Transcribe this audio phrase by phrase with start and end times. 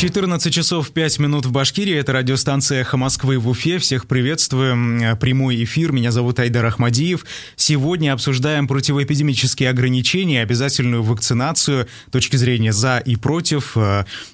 [0.00, 1.94] 14 часов 5 минут в Башкирии.
[1.94, 3.76] Это радиостанция «Эхо Москвы» в Уфе.
[3.76, 5.18] Всех приветствуем.
[5.18, 5.92] Прямой эфир.
[5.92, 7.26] Меня зовут Айдар Ахмадиев.
[7.56, 13.76] Сегодня обсуждаем противоэпидемические ограничения, обязательную вакцинацию, точки зрения «за» и «против».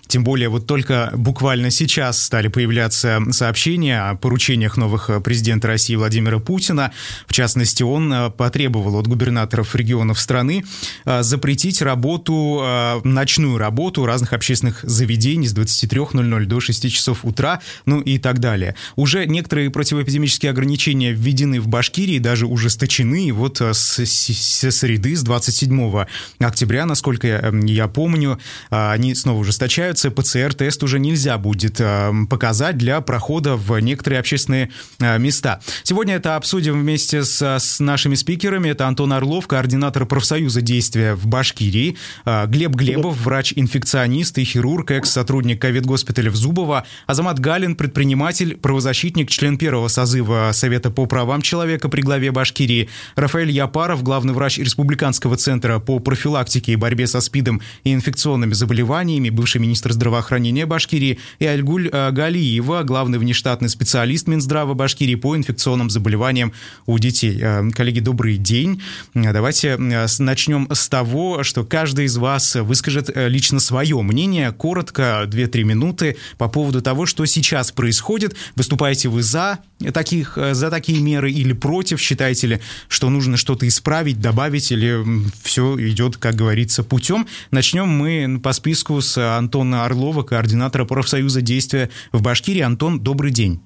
[0.06, 6.38] Тем более вот только буквально сейчас стали появляться сообщения о поручениях новых президента России Владимира
[6.38, 6.92] Путина.
[7.26, 10.64] В частности, он потребовал от губернаторов регионов страны
[11.04, 12.64] запретить работу,
[13.02, 18.74] ночную работу разных общественных заведений 23.00 до 6 часов утра, ну и так далее.
[18.96, 23.32] Уже некоторые противоэпидемические ограничения введены в Башкирии, даже ужесточены.
[23.32, 26.04] Вот э, с, с, среды, с 27
[26.38, 28.38] октября, насколько я, эм, я помню,
[28.70, 30.10] э, они снова ужесточаются.
[30.10, 35.60] ПЦР-тест уже нельзя будет э, показать для прохода в некоторые общественные места.
[35.82, 38.70] Сегодня это обсудим вместе с, с нашими спикерами.
[38.70, 45.62] Это Антон Орлов, координатор профсоюза действия в Башкирии, Глеб Глебов, врач-инфекционист и хирург, экс-сотрудник сотрудник
[45.62, 52.00] ковид-госпиталя в Зубово, Азамат Галин, предприниматель, правозащитник, член первого созыва Совета по правам человека при
[52.00, 57.92] главе Башкирии, Рафаэль Япаров, главный врач Республиканского центра по профилактике и борьбе со СПИДом и
[57.92, 65.14] инфекционными заболеваниями, бывший министр здравоохранения Башкирии, и Альгуль э, Галиева, главный внештатный специалист Минздрава Башкирии
[65.14, 66.52] по инфекционным заболеваниям
[66.86, 67.38] у детей.
[67.40, 68.82] Э, коллеги, добрый день.
[69.14, 75.64] Э, давайте начнем с того, что каждый из вас выскажет лично свое мнение, коротко, 2-3
[75.64, 78.36] минуты по поводу того, что сейчас происходит.
[78.54, 79.58] Выступаете вы за,
[79.92, 82.00] таких, э, за такие меры или против?
[82.00, 85.04] Считаете ли, что нужно что-то исправить, добавить, или
[85.42, 87.26] все идет, как говорится, путем?
[87.50, 92.62] Начнем мы по списку с Антона Орлова, координатора профсоюза действия в Башкирии.
[92.62, 93.60] Антон, добрый день.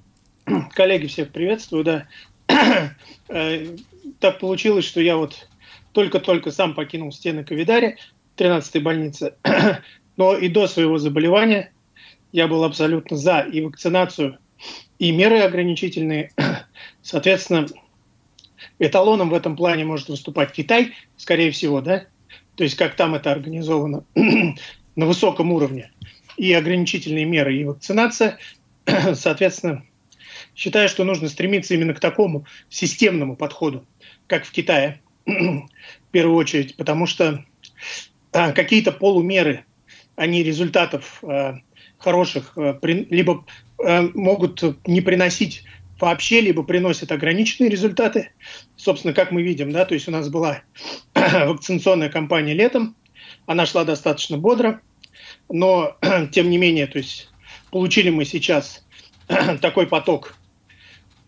[0.75, 2.07] Коллеги, всех приветствую, да.
[3.33, 3.77] Э,
[4.19, 5.47] так получилось, что я вот
[5.93, 7.97] только-только сам покинул стены Ковидари,
[8.37, 9.35] 13-й больницы.
[10.21, 11.73] Но и до своего заболевания
[12.31, 14.37] я был абсолютно за и вакцинацию,
[14.99, 16.31] и меры ограничительные.
[17.03, 17.67] Соответственно,
[18.79, 22.05] эталоном в этом плане может выступать Китай, скорее всего, да?
[22.55, 24.05] То есть как там это организовано
[24.95, 25.91] на высоком уровне.
[26.37, 28.37] И ограничительные меры, и вакцинация.
[29.15, 29.87] Соответственно,
[30.55, 33.87] считаю, что нужно стремиться именно к такому системному подходу,
[34.27, 37.43] как в Китае, в первую очередь, потому что
[38.33, 39.65] а, какие-то полумеры
[40.21, 41.55] они результатов э,
[41.97, 43.47] хороших э, либо
[43.83, 45.65] э, могут не приносить
[45.99, 48.31] вообще, либо приносят ограниченные результаты.
[48.77, 50.61] Собственно, как мы видим, да, то есть у нас была
[51.15, 52.97] вакцинационная кампания летом,
[53.47, 54.83] она шла достаточно бодро,
[55.49, 55.97] но
[56.33, 57.31] тем не менее, то есть
[57.71, 58.87] получили мы сейчас
[59.63, 60.37] такой поток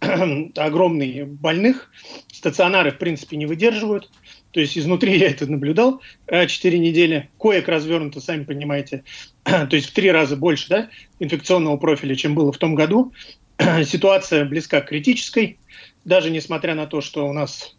[0.01, 1.91] огромный больных,
[2.31, 4.11] стационары в принципе не выдерживают,
[4.53, 7.31] то есть изнутри я это наблюдал 4 недели.
[7.39, 9.05] Коек развернуто, сами понимаете.
[9.45, 13.12] То есть в три раза больше да, инфекционного профиля, чем было в том году.
[13.85, 15.59] Ситуация близка к критической.
[16.05, 17.75] Даже несмотря на то, что у нас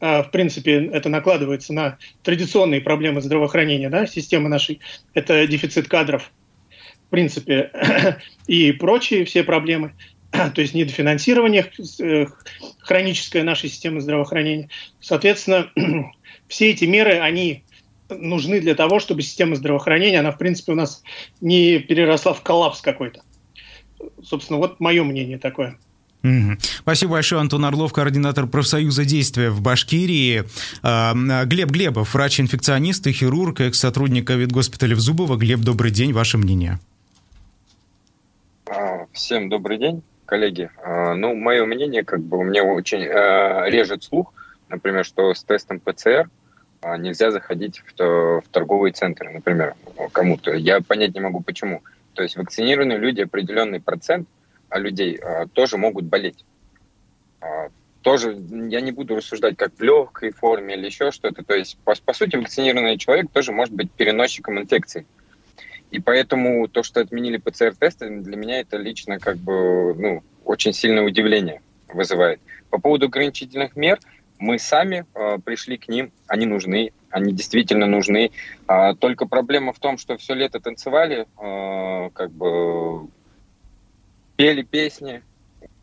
[0.00, 4.80] а, в принципе, это накладывается на традиционные проблемы здравоохранения, да, системы нашей.
[5.14, 6.30] Это дефицит кадров,
[7.06, 7.70] в принципе,
[8.46, 9.94] и прочие все проблемы.
[10.54, 11.70] То есть недофинансирование
[12.00, 12.26] э,
[12.80, 14.70] хронической нашей системы здравоохранения.
[15.00, 15.70] Соответственно,
[16.48, 17.64] все эти меры, они
[18.08, 21.02] нужны для того, чтобы система здравоохранения, она, в принципе, у нас
[21.40, 23.22] не переросла в коллапс какой-то.
[24.22, 25.78] Собственно, вот мое мнение такое.
[26.60, 30.44] Спасибо большое, Антон Орлов, координатор профсоюза действия в Башкирии.
[30.82, 35.36] Глеб Глебов, врач-инфекционист и хирург, экс-сотрудник ковид-госпиталя в Зубово.
[35.36, 36.78] Глеб, добрый день, ваше мнение.
[38.66, 40.70] А, всем добрый день коллеги.
[40.82, 44.32] А, ну, мое мнение, как бы, мне очень э, режет слух,
[44.70, 46.30] например, что с тестом ПЦР
[46.80, 49.74] а, нельзя заходить в, в торговые центры, например,
[50.12, 50.52] кому-то.
[50.54, 51.82] Я понять не могу, почему.
[52.14, 54.26] То есть вакцинированные люди, определенный процент
[54.70, 55.20] а, людей
[55.52, 56.46] тоже могут болеть.
[58.00, 58.34] Тоже
[58.70, 61.44] я не буду рассуждать, как в легкой форме или еще что-то.
[61.44, 65.04] То есть, по, по сути, вакцинированный человек тоже может быть переносчиком инфекции.
[65.92, 71.04] И поэтому то, что отменили ПЦР-тесты, для меня это лично как бы ну, очень сильное
[71.04, 72.40] удивление вызывает.
[72.70, 74.00] По поводу ограничительных мер,
[74.38, 78.30] мы сами э, пришли к ним, они нужны, они действительно нужны.
[78.66, 83.08] А, только проблема в том, что все лето танцевали, э, как бы
[84.36, 85.22] пели песни,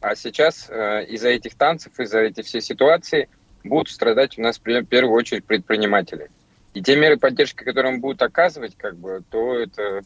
[0.01, 3.29] а сейчас э, из-за этих танцев, из-за этой всей ситуации
[3.63, 6.31] будут страдать у нас в первую очередь предприниматели.
[6.79, 10.01] И те меры поддержки, которые он будет оказывать, как бы, то это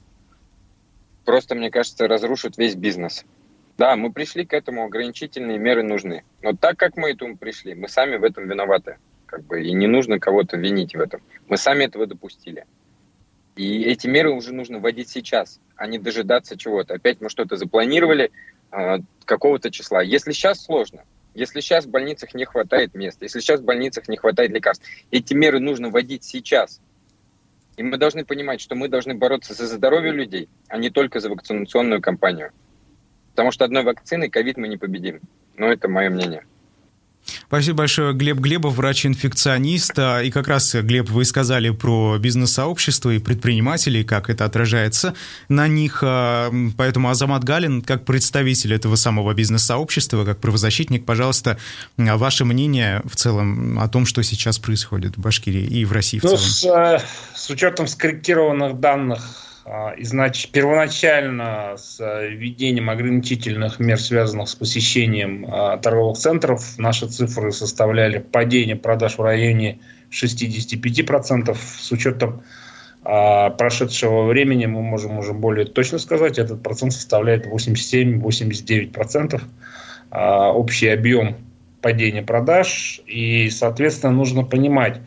[1.23, 3.25] просто, мне кажется, разрушит весь бизнес.
[3.77, 6.23] Да, мы пришли к этому, ограничительные меры нужны.
[6.41, 8.97] Но так как мы этому пришли, мы сами в этом виноваты.
[9.27, 11.21] Как бы, и не нужно кого-то винить в этом.
[11.47, 12.65] Мы сами этого допустили.
[13.55, 16.95] И эти меры уже нужно вводить сейчас, а не дожидаться чего-то.
[16.95, 18.31] Опять мы что-то запланировали
[18.71, 20.01] э, какого-то числа.
[20.01, 21.03] Если сейчас сложно,
[21.33, 25.33] если сейчас в больницах не хватает мест, если сейчас в больницах не хватает лекарств, эти
[25.33, 26.79] меры нужно вводить сейчас.
[27.75, 31.29] И мы должны понимать, что мы должны бороться за здоровье людей, а не только за
[31.29, 32.51] вакцинационную кампанию.
[33.31, 35.21] Потому что одной вакциной ковид мы не победим.
[35.55, 36.45] Но это мое мнение.
[37.47, 39.97] Спасибо большое, Глеб Глебов, врач-инфекционист.
[39.97, 45.13] И как раз, Глеб, вы сказали про бизнес-сообщество и предпринимателей, как это отражается
[45.49, 45.99] на них.
[46.01, 51.57] А, поэтому Азамат Галин, как представитель этого самого бизнес-сообщества, как правозащитник, пожалуйста,
[51.97, 56.23] ваше мнение в целом о том, что сейчас происходит в Башкирии и в России в
[56.23, 56.41] ну, целом.
[56.41, 57.05] С, э,
[57.35, 60.49] с учетом скорректированных данных а, изнач...
[60.49, 68.17] первоначально с э, введением ограничительных мер, связанных с посещением а, торговых центров, наши цифры составляли
[68.19, 69.79] падение продаж в районе
[70.11, 71.55] 65%.
[71.55, 72.43] С учетом
[73.03, 79.41] а, прошедшего времени мы можем уже более точно сказать, этот процент составляет 87-89%.
[80.11, 81.37] Общий объем
[81.81, 83.01] падения продаж.
[83.07, 85.01] И, соответственно, нужно понимать,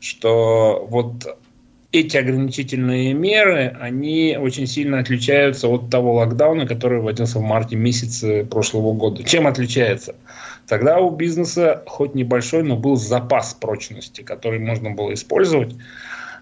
[0.00, 1.38] что вот
[1.90, 8.44] эти ограничительные меры, они очень сильно отличаются от того локдауна, который вводился в марте месяце
[8.44, 9.24] прошлого года.
[9.24, 10.14] Чем отличается?
[10.66, 15.74] Тогда у бизнеса хоть небольшой, но был запас прочности, который можно было использовать.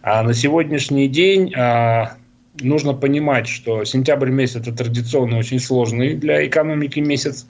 [0.03, 2.15] А на сегодняшний день а,
[2.61, 7.47] нужно понимать, что сентябрь месяц это традиционно очень сложный для экономики месяц.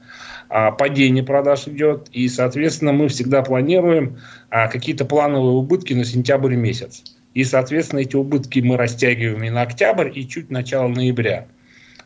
[0.51, 4.19] А, падение продаж идет, и, соответственно, мы всегда планируем
[4.51, 7.16] а, какие-то плановые убытки на сентябрь месяц.
[7.37, 11.47] И, соответственно, эти убытки мы растягиваем и на октябрь, и чуть начало ноября.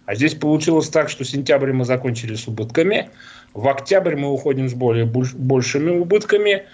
[0.04, 3.10] А здесь получилось так, что сентябрь мы закончили с убытками,
[3.54, 6.64] в октябрь мы уходим с более большими убытками,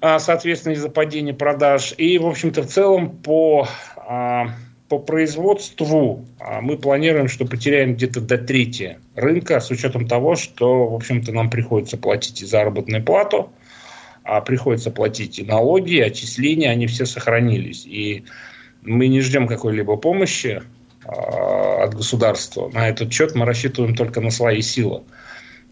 [0.00, 1.92] а, соответственно, из-за падения продаж.
[1.98, 4.46] И, в общем-то, в целом по, а,
[4.88, 10.86] по производству а, мы планируем, что потеряем где-то до трети рынка, с учетом того, что,
[10.86, 13.52] в общем-то, нам приходится платить и заработную плату–
[14.24, 17.84] а приходится платить и налоги, и отчисления, они все сохранились.
[17.84, 18.24] И
[18.82, 20.62] мы не ждем какой-либо помощи
[21.04, 22.70] а, от государства.
[22.72, 25.02] На этот счет мы рассчитываем только на свои силы.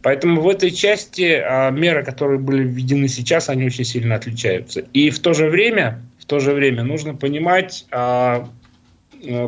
[0.02, 4.80] Поэтому в этой части а, меры, которые были введены сейчас, они очень сильно отличаются.
[4.92, 8.50] И в то же время, в то же время нужно понимать, а,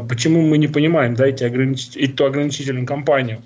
[0.08, 1.94] почему мы не понимаем да, эти огранич...
[1.94, 3.42] эту ограничительную кампанию.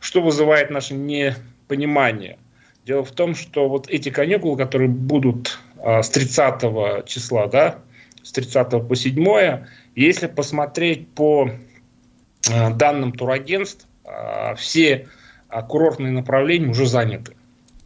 [0.00, 2.38] Что вызывает наше непонимание–
[2.86, 7.78] Дело в том, что вот эти каникулы, которые будут а, с 30 числа, да,
[8.22, 11.50] с 30 по 7, если посмотреть по
[12.50, 15.08] а, данным турагентств, а, все
[15.48, 17.34] а, курортные направления уже заняты.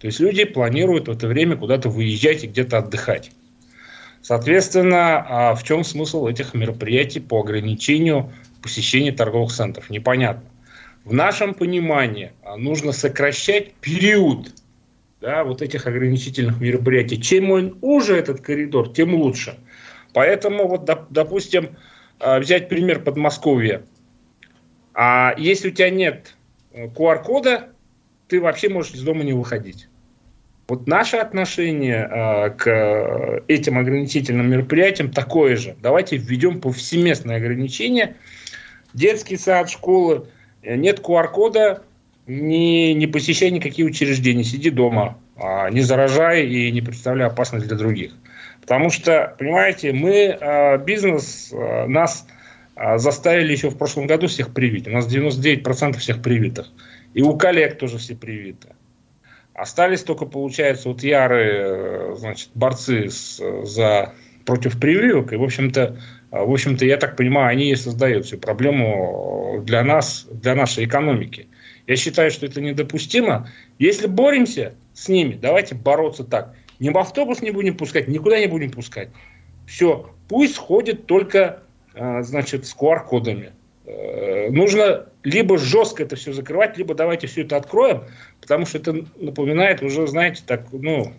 [0.00, 3.31] То есть люди планируют в это время куда-то выезжать и где-то отдыхать.
[4.23, 8.32] Соответственно, а в чем смысл этих мероприятий по ограничению
[8.62, 9.91] посещения торговых центров?
[9.91, 10.49] Непонятно.
[11.05, 14.52] В нашем понимании а, нужно сокращать период
[15.25, 17.19] да, вот этих ограничительных мероприятий.
[17.19, 19.59] Чем он уже этот коридор, тем лучше.
[20.12, 21.79] Поэтому, вот, допустим,
[22.21, 23.82] а, взять пример Подмосковья.
[24.93, 26.37] А если у тебя нет
[26.75, 27.62] QR-кода, э,
[28.29, 29.88] ты вообще можешь из дома не выходить.
[30.69, 35.75] Вот наше отношение э, к этим ограничительным мероприятиям такое же.
[35.81, 38.17] Давайте введем повсеместное ограничение.
[38.93, 40.27] Детский сад, школы,
[40.62, 41.82] э, нет QR-кода,
[42.27, 47.77] не, не посещай никакие учреждения, сиди дома, а, не заражай и не представляй опасность для
[47.77, 48.13] других.
[48.61, 52.27] Потому что, понимаете, мы, а, бизнес, а, нас
[52.97, 54.89] заставили еще в прошлом году всех привить.
[54.89, 56.73] У нас 99% всех привитых.
[57.13, 58.71] И у коллег тоже все привиты.
[59.55, 64.13] Остались только, получается, вот ярые значит, борцы с, за,
[64.45, 65.33] против прививок.
[65.33, 65.97] И, в общем-то,
[66.33, 71.47] в общем-то, я так понимаю, они и создают всю проблему для нас, для нашей экономики.
[71.86, 73.48] Я считаю, что это недопустимо.
[73.79, 76.55] Если боремся с ними, давайте бороться так.
[76.79, 79.10] Ни в автобус не будем пускать, никуда не будем пускать.
[79.67, 81.62] Все, пусть ходит только,
[81.94, 83.53] а, значит, с QR-кодами.
[83.86, 88.05] Э, нужно либо жестко это все закрывать, либо давайте все это откроем,
[88.41, 91.12] потому что это напоминает уже, знаете, так, ну,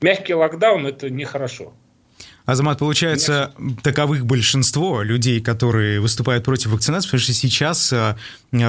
[0.00, 1.74] мягкий локдаун– это нехорошо.
[2.46, 3.78] Азамат, получается, Конечно.
[3.82, 8.16] таковых большинство людей, которые выступают против вакцинации, потому что сейчас а,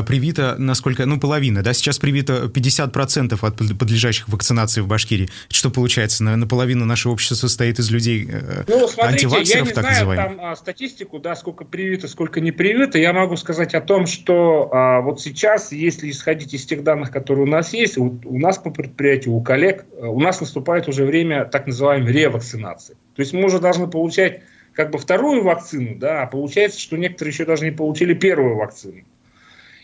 [0.04, 5.30] привито, насколько, ну, половина, да, сейчас привито 50% от подлежащих вакцинации в Башкирии.
[5.50, 10.06] Что получается, наполовину нашего общества состоит из людей э, ну, смотрите, я не так знаю
[10.06, 10.38] называемых.
[10.38, 12.98] там а, статистику, да, сколько привито, сколько не привито.
[12.98, 17.44] Я могу сказать о том, что а, вот сейчас, если исходить из тех данных, которые
[17.44, 21.44] у нас есть, у, у нас по предприятию, у коллег, у нас наступает уже время
[21.44, 22.96] так называемой ревакцинации.
[23.16, 24.42] То есть мы уже должны получать
[24.74, 29.04] как бы вторую вакцину, да, а получается, что некоторые еще даже не получили первую вакцину.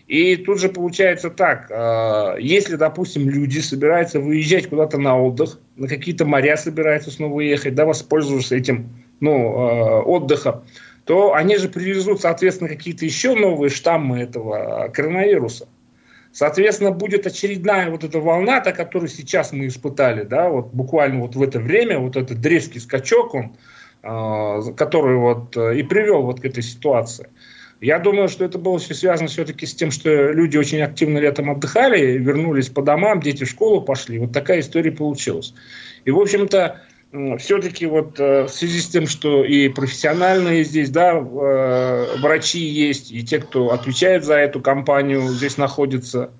[0.07, 5.87] И тут же получается так, э, если, допустим, люди собираются выезжать куда-то на отдых, на
[5.87, 8.89] какие-то моря собираются снова ехать, да, воспользоваться этим
[9.21, 10.65] ну, э, отдыхом,
[11.05, 15.69] то они же привезут, соответственно, какие-то еще новые штаммы этого коронавируса.
[16.33, 21.35] Соответственно, будет очередная вот эта волна, та, которую сейчас мы испытали, да, вот буквально вот
[21.35, 23.55] в это время, вот этот древский скачок, он,
[24.03, 27.27] э, который вот и привел вот к этой ситуации.
[27.81, 31.49] Я думаю, что это было все связано все-таки с тем, что люди очень активно летом
[31.49, 34.19] отдыхали, вернулись по домам, дети в школу пошли.
[34.19, 35.55] Вот такая история получилась.
[36.05, 36.79] И, в общем-то,
[37.39, 43.11] все-таки вот э, в связи с тем, что и профессиональные здесь, да, э, врачи есть,
[43.11, 46.31] и те, кто отвечает за эту компанию, здесь находятся,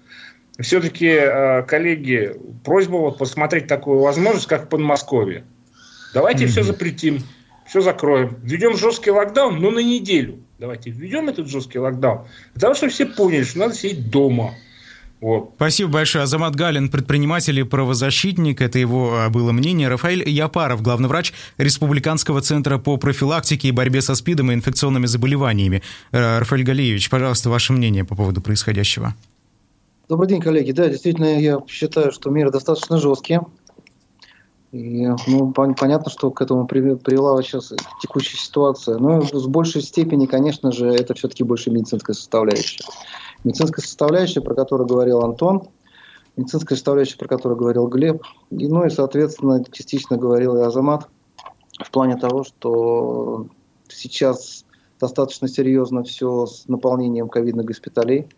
[0.60, 5.44] все-таки, э, коллеги, просьба вот посмотреть такую возможность, как в Подмосковье.
[6.14, 6.50] Давайте mm-hmm.
[6.50, 7.20] все запретим,
[7.66, 12.76] все закроем, введем жесткий локдаун, но на неделю давайте введем этот жесткий локдаун, для того,
[12.76, 14.54] чтобы все поняли, что надо сидеть дома.
[15.22, 15.52] Вот.
[15.56, 16.24] Спасибо большое.
[16.24, 18.60] Азамат Галин, предприниматель и правозащитник.
[18.60, 19.88] Это его а, было мнение.
[19.88, 25.84] Рафаэль Япаров, главный врач Республиканского центра по профилактике и борьбе со СПИДом и инфекционными заболеваниями.
[26.12, 29.14] Э, Рафаэль Галиевич, пожалуйста, ваше мнение по поводу происходящего.
[30.10, 30.72] Добрый день, коллеги.
[30.72, 33.46] Да, действительно, я считаю, что меры достаточно жесткие.
[34.72, 38.98] И, ну, понятно, что к этому привела сейчас текущая ситуация.
[38.98, 42.84] Но с большей степени, конечно же, это все-таки больше медицинская составляющая.
[43.44, 45.70] Медицинская составляющая, про которую говорил Антон,
[46.38, 51.10] медицинская составляющая, про которую говорил Глеб, и, ну и, соответственно, частично говорил и Азамат
[51.84, 53.48] в плане того, что
[53.88, 54.66] сейчас
[55.00, 58.30] достаточно серьезно все с наполнением ковидных госпиталей.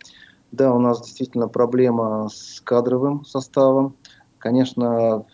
[0.51, 3.95] Да, у нас действительно проблема с кадровым составом.
[4.37, 5.25] Конечно,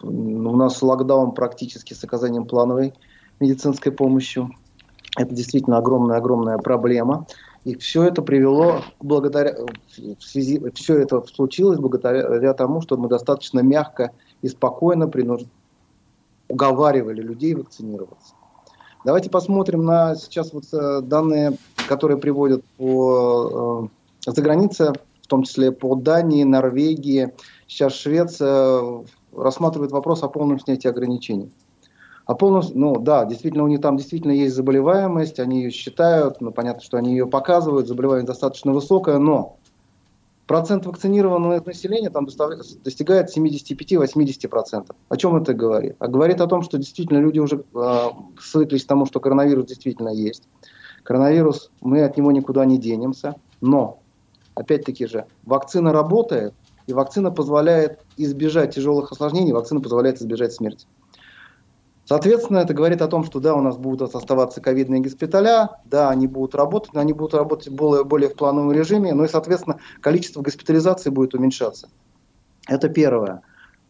[0.00, 2.94] у нас локдаун практически с оказанием плановой
[3.40, 4.48] медицинской помощи.
[5.16, 7.26] Это действительно огромная-огромная проблема.
[7.64, 9.56] И все это привело благодаря,
[9.96, 15.42] в связи, все это случилось благодаря тому, что мы достаточно мягко и спокойно принуж...
[16.48, 18.34] уговаривали людей вакцинироваться.
[19.04, 21.56] Давайте посмотрим на сейчас вот э, данные,
[21.88, 23.88] которые приводят по
[24.26, 24.88] э, за границей,
[25.22, 27.32] в том числе по Дании, Норвегии,
[27.66, 29.04] сейчас Швеция,
[29.34, 31.50] рассматривают вопрос о полном снятии ограничений.
[32.26, 36.52] А полном, ну да, действительно, у них там действительно есть заболеваемость, они ее считают, ну
[36.52, 39.58] понятно, что они ее показывают, заболеваемость достаточно высокая, но
[40.46, 44.94] процент вакцинированного населения там достигает 75-80%.
[45.08, 45.96] О чем это говорит?
[45.98, 47.98] А говорит о том, что действительно люди уже э,
[48.40, 50.48] свыклись к тому, что коронавирус действительно есть.
[51.02, 53.98] Коронавирус, мы от него никуда не денемся, но,
[54.54, 56.54] опять-таки же, вакцина работает,
[56.86, 60.86] и вакцина позволяет избежать тяжелых осложнений, вакцина позволяет избежать смерти.
[62.06, 66.26] Соответственно, это говорит о том, что да, у нас будут оставаться ковидные госпиталя, да, они
[66.26, 70.42] будут работать, но они будут работать более, более в плановом режиме, ну и, соответственно, количество
[70.42, 71.88] госпитализаций будет уменьшаться.
[72.68, 73.42] Это первое.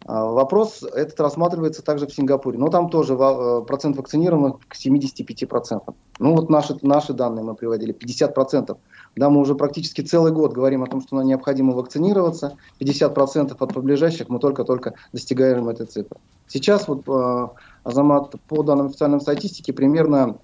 [0.07, 5.95] А, вопрос этот рассматривается также в Сингапуре, но там тоже э, процент вакцинированных к 75%.
[6.19, 8.77] Ну вот наши, наши данные мы приводили, 50%.
[9.17, 12.57] Да, мы уже практически целый год говорим о том, что нам необходимо вакцинироваться.
[12.81, 16.19] 50% от поближайших мы только-только достигаем этой цифры.
[16.49, 17.49] Сейчас, вот, э,
[17.85, 20.39] Азамат, по данным официальной статистики, примерно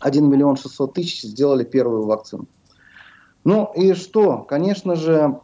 [0.00, 2.46] 1 миллион 600 тысяч сделали первую вакцину.
[3.44, 4.38] Ну и что?
[4.48, 5.40] Конечно же,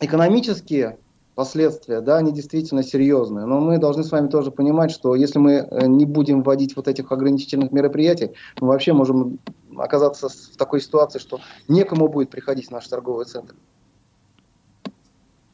[0.00, 0.98] экономические
[1.34, 3.46] последствия, да, они действительно серьезные.
[3.46, 6.86] Но мы должны с вами тоже понимать, что если мы э, не будем вводить вот
[6.86, 9.38] этих ограничительных мероприятий, мы вообще можем
[9.76, 13.54] оказаться в такой ситуации, что некому будет приходить в наш торговый центр.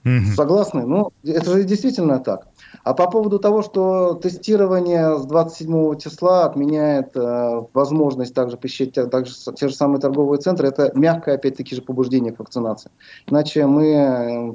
[0.06, 0.34] Mm-hmm.
[0.36, 0.86] Согласны?
[0.86, 2.46] Ну, это же действительно так.
[2.84, 9.34] А по поводу того, что тестирование с 27 числа отменяет э, возможность также посещать также,
[9.56, 12.92] те же самые торговые центры, это мягкое, опять-таки же, побуждение к вакцинации.
[13.26, 14.54] Иначе мы э,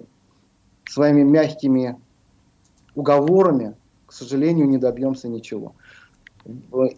[0.90, 2.00] своими мягкими
[2.96, 5.74] уговорами, к сожалению, не добьемся ничего.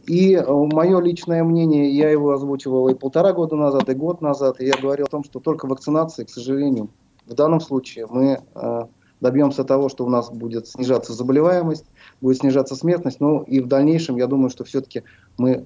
[0.05, 4.61] И э, мое личное мнение, я его озвучивал и полтора года назад, и год назад,
[4.61, 6.89] и я говорил о том, что только вакцинация, к сожалению,
[7.25, 8.81] в данном случае мы э,
[9.21, 11.85] добьемся того, что у нас будет снижаться заболеваемость,
[12.21, 15.03] будет снижаться смертность, но и в дальнейшем, я думаю, что все-таки
[15.37, 15.65] мы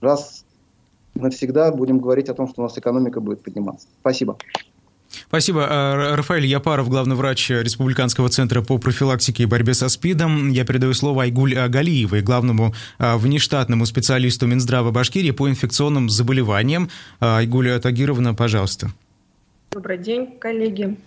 [0.00, 0.44] раз
[1.14, 3.86] навсегда будем говорить о том, что у нас экономика будет подниматься.
[4.00, 4.36] Спасибо.
[5.28, 5.66] Спасибо.
[5.68, 10.48] А, Рафаэль Япаров, главный врач Республиканского центра по профилактике и борьбе со СПИДом.
[10.48, 16.88] Я передаю слово Айгуль Галиевой, главному а, внештатному специалисту Минздрава Башкирии по инфекционным заболеваниям.
[17.20, 18.90] Айгуль Тагировна, пожалуйста.
[19.72, 20.98] Добрый день, коллеги.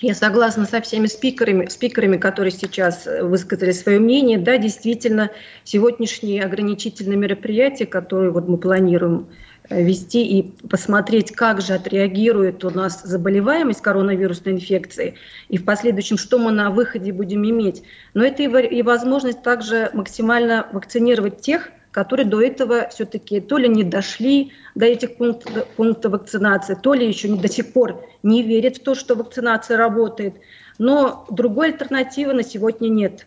[0.00, 4.38] Я согласна со всеми спикерами, спикерами, которые сейчас высказали свое мнение.
[4.38, 5.30] Да, действительно,
[5.62, 9.28] сегодняшние ограничительные мероприятия, которые вот мы планируем
[9.68, 15.14] э, вести и посмотреть, как же отреагирует у нас заболеваемость коронавирусной инфекцией,
[15.48, 17.84] и в последующем, что мы на выходе будем иметь.
[18.14, 23.84] Но это и возможность также максимально вакцинировать тех, которые до этого все-таки то ли не
[23.84, 28.78] дошли до этих пунктов, пунктов вакцинации, то ли еще не до сих пор не верят
[28.78, 30.34] в то, что вакцинация работает.
[30.78, 33.26] Но другой альтернативы на сегодня нет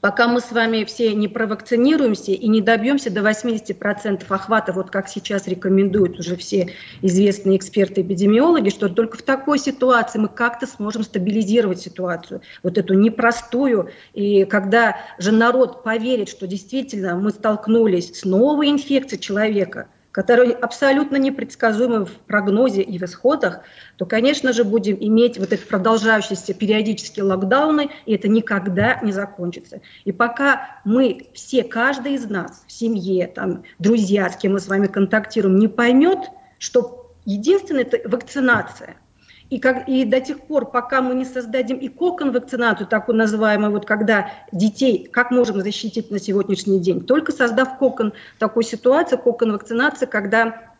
[0.00, 5.08] пока мы с вами все не провакцинируемся и не добьемся до 80% охвата, вот как
[5.08, 6.72] сейчас рекомендуют уже все
[7.02, 13.90] известные эксперты-эпидемиологи, что только в такой ситуации мы как-то сможем стабилизировать ситуацию, вот эту непростую.
[14.14, 21.16] И когда же народ поверит, что действительно мы столкнулись с новой инфекцией человека– которые абсолютно
[21.16, 23.60] непредсказуемы в прогнозе и в исходах,
[23.98, 29.82] то, конечно же, будем иметь вот эти продолжающиеся периодические локдауны, и это никогда не закончится.
[30.06, 34.68] И пока мы все, каждый из нас в семье, там, друзья, с кем мы с
[34.68, 38.96] вами контактируем, не поймет, что единственное– это вакцинация–
[39.48, 43.70] и, как, и до тех пор, пока мы не создадим и кокон вакцинацию, такую называемую,
[43.70, 49.52] вот когда детей, как можем защитить на сегодняшний день, только создав кокон, такую ситуацию, кокон
[49.52, 50.72] вакцинации, когда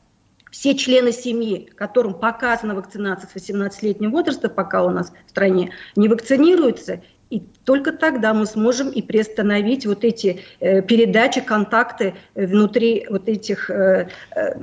[0.50, 6.08] все члены семьи, которым показана вакцинация с 18-летнего возраста, пока у нас в стране, не
[6.08, 13.28] вакцинируются, и только тогда мы сможем и приостановить вот эти э, передачи, контакты внутри вот
[13.28, 14.54] этих э, э,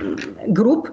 [0.46, 0.88] групп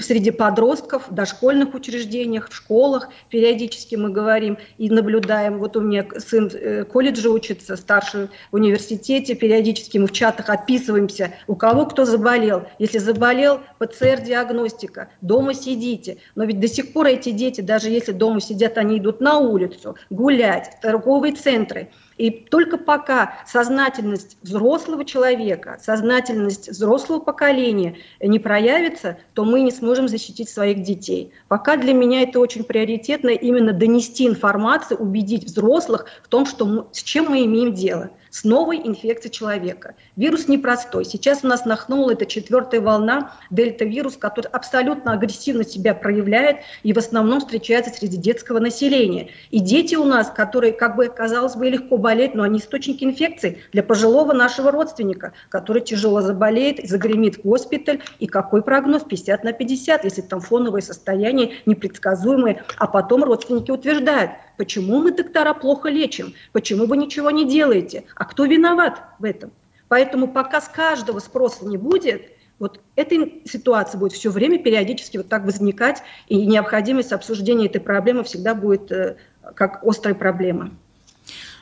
[0.00, 3.10] среди подростков, в дошкольных учреждениях, в школах.
[3.28, 5.58] Периодически мы говорим и наблюдаем.
[5.58, 9.34] Вот у меня сын э, колледжа учится, старший в университете.
[9.34, 12.64] Периодически мы в чатах описываемся, у кого кто заболел.
[12.78, 16.18] Если заболел, ПЦР-диагностика, дома сидите.
[16.34, 19.96] Но ведь до сих пор эти дети, даже если дома сидят, они идут на улицу
[20.10, 21.88] гулять, в торговые центры.
[22.18, 30.08] И только пока сознательность взрослого человека, сознательность взрослого поколения не проявится, то мы не сможем
[30.08, 31.32] защитить своих детей.
[31.46, 36.86] Пока для меня это очень приоритетно именно донести информацию, убедить взрослых в том, что мы,
[36.92, 39.94] с чем мы имеем дело с новой инфекцией человека.
[40.16, 41.04] Вирус непростой.
[41.04, 46.98] Сейчас у нас нахнула эта четвертая волна, дельта-вирус, который абсолютно агрессивно себя проявляет и в
[46.98, 49.30] основном встречается среди детского населения.
[49.50, 53.58] И дети у нас, которые, как бы, казалось бы, легко болеют, но они источники инфекции
[53.72, 58.00] для пожилого нашего родственника, который тяжело заболеет, загремит в госпиталь.
[58.18, 59.02] И какой прогноз?
[59.02, 62.64] 50 на 50, если там фоновое состояние непредсказуемое.
[62.78, 66.34] А потом родственники утверждают– Почему мы, доктора, плохо лечим?
[66.52, 68.04] Почему вы ничего не делаете?
[68.16, 69.52] А кто виноват в этом?
[69.86, 72.22] Поэтому пока с каждого спроса не будет,
[72.58, 78.24] вот эта ситуация будет все время периодически вот так возникать, и необходимость обсуждения этой проблемы
[78.24, 79.16] всегда будет э,
[79.54, 80.72] как острая проблема.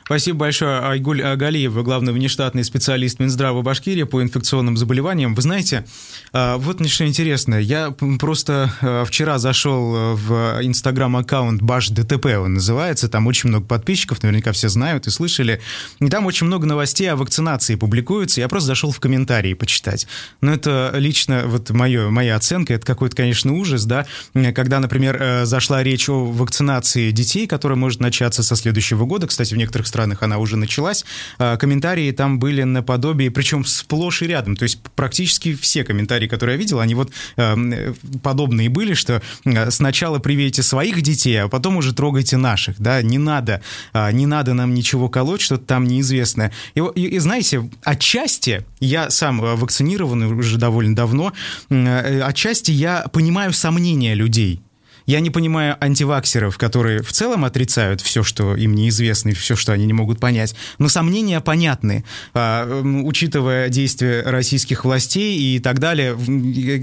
[0.07, 5.35] Спасибо большое, Айгуль Галиева, главный внештатный специалист Минздрава Башкирии по инфекционным заболеваниям.
[5.35, 5.85] Вы знаете,
[6.31, 12.53] а, вот мне что интересно, я просто а, вчера зашел в инстаграм-аккаунт Баш ДТП, он
[12.53, 15.59] называется, там очень много подписчиков, наверняка все знают и слышали,
[15.99, 20.07] и там очень много новостей о вакцинации публикуются, я просто зашел в комментарии почитать.
[20.39, 24.05] Но это лично вот мое, моя оценка, это какой-то, конечно, ужас, да,
[24.55, 29.53] когда, например, э, зашла речь о вакцинации детей, которая может начаться со следующего года, кстати,
[29.53, 31.05] в некоторых странах странах она уже началась.
[31.39, 34.55] А, комментарии там были наподобие, причем сплошь и рядом.
[34.55, 39.71] То есть практически все комментарии, которые я видел, они вот э, подобные были, что э,
[39.71, 42.79] сначала привейте своих детей, а потом уже трогайте наших.
[42.79, 43.01] Да?
[43.01, 46.51] Не надо, а, не надо нам ничего колоть, что-то там неизвестное.
[46.75, 51.33] И, и, и знаете, отчасти, я сам э, вакцинированный уже довольно давно,
[51.69, 54.61] отчасти я понимаю сомнения людей
[55.07, 59.71] я не понимаю антиваксеров, которые в целом отрицают все, что им неизвестно, и все, что
[59.71, 60.53] они не могут понять.
[60.79, 66.17] Но сомнения понятны, а, учитывая действия российских властей и так далее.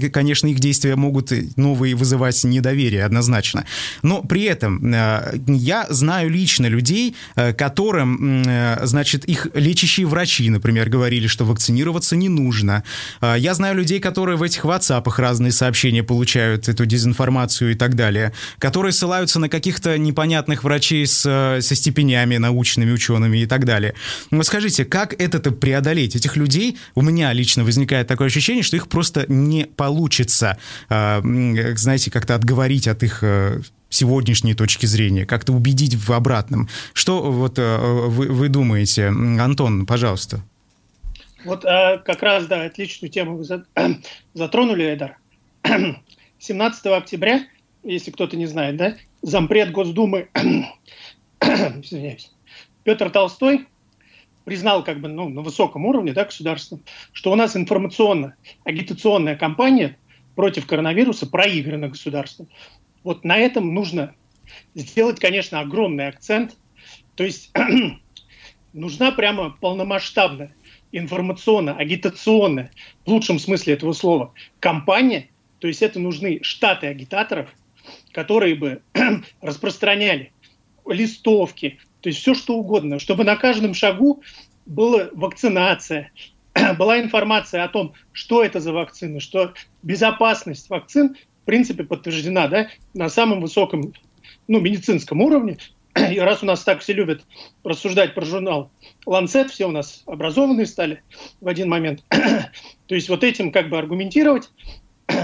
[0.09, 3.65] Конечно, их действия могут новые вызывать недоверие однозначно.
[4.01, 8.43] Но при этом а, я знаю лично людей, а, которым,
[8.81, 12.83] значит, их лечащие врачи, например, говорили, что вакцинироваться не нужно.
[13.21, 18.14] Я знаю людей, которые в этих WhatsApp разные сообщения получают, эту дезинформацию и так далее
[18.15, 23.65] далее, которые ссылаются на каких-то непонятных врачей с, э, со степенями научными, учеными и так
[23.65, 23.93] далее.
[24.31, 26.15] Но скажите, как это-то преодолеть?
[26.15, 30.57] Этих людей, у меня лично возникает такое ощущение, что их просто не получится,
[30.89, 31.21] а,
[31.75, 36.69] знаете, как-то отговорить от их э, сегодняшней точки зрения, как-то убедить в обратном.
[36.93, 39.07] Что вот э, вы, вы думаете?
[39.07, 40.41] Антон, пожалуйста.
[41.45, 43.45] Вот как раз, да, отличную тему вы
[44.33, 45.17] затронули, Эдар.
[46.39, 47.45] 17 октября
[47.85, 50.29] если кто-то не знает, да, зампред Госдумы,
[51.41, 52.31] извиняюсь,
[52.83, 53.67] Петр Толстой
[54.43, 56.79] признал как бы ну, на высоком уровне да, государства,
[57.11, 59.97] что у нас информационно-агитационная кампания
[60.35, 62.49] против коронавируса проиграна государством.
[63.03, 64.15] Вот на этом нужно
[64.75, 66.55] сделать, конечно, огромный акцент.
[67.15, 67.51] То есть
[68.73, 70.53] нужна прямо полномасштабная
[70.91, 72.71] информационно-агитационная,
[73.05, 75.29] в лучшем смысле этого слова, кампания.
[75.59, 77.49] То есть это нужны штаты агитаторов,
[78.15, 78.81] которые бы
[79.41, 80.31] распространяли
[80.87, 84.23] листовки, то есть все что угодно, чтобы на каждом шагу
[84.65, 86.13] была вакцинация,
[86.79, 92.69] была информация о том, что это за вакцины, что безопасность вакцин в принципе подтверждена да,
[92.93, 93.91] на самом высоком
[94.47, 95.57] ну, медицинском уровне.
[95.95, 97.21] И раз у нас так все любят
[97.65, 98.71] рассуждать про журнал
[99.05, 101.03] Lancet, все у нас образованные стали
[101.41, 102.01] в один момент.
[102.87, 104.49] То есть вот этим как бы аргументировать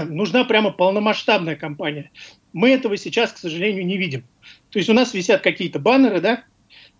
[0.04, 2.10] нужна прямо полномасштабная кампания.
[2.52, 4.24] Мы этого сейчас, к сожалению, не видим.
[4.70, 6.44] То есть у нас висят какие-то баннеры, да,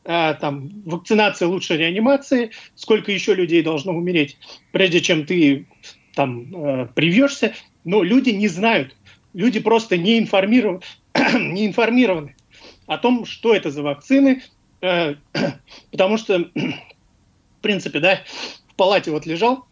[0.04, 4.36] а, там, вакцинация лучше реанимации, сколько еще людей должно умереть,
[4.72, 5.66] прежде чем ты
[6.14, 8.96] там э, привьешься, но люди не знают,
[9.32, 10.80] люди просто не информированы,
[11.34, 12.34] не информированы
[12.86, 14.42] о том, что это за вакцины,
[14.80, 15.14] э,
[15.92, 18.22] потому что, в принципе, да,
[18.68, 19.66] в палате вот лежал,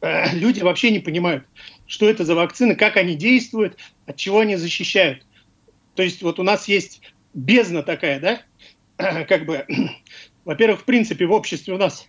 [0.00, 1.44] э, люди вообще не понимают,
[1.86, 5.24] что это за вакцины, как они действуют, от чего они защищают.
[5.94, 7.02] То есть вот у нас есть
[7.34, 9.66] бездна такая, да, как бы,
[10.44, 12.06] во-первых, в принципе, в обществе у нас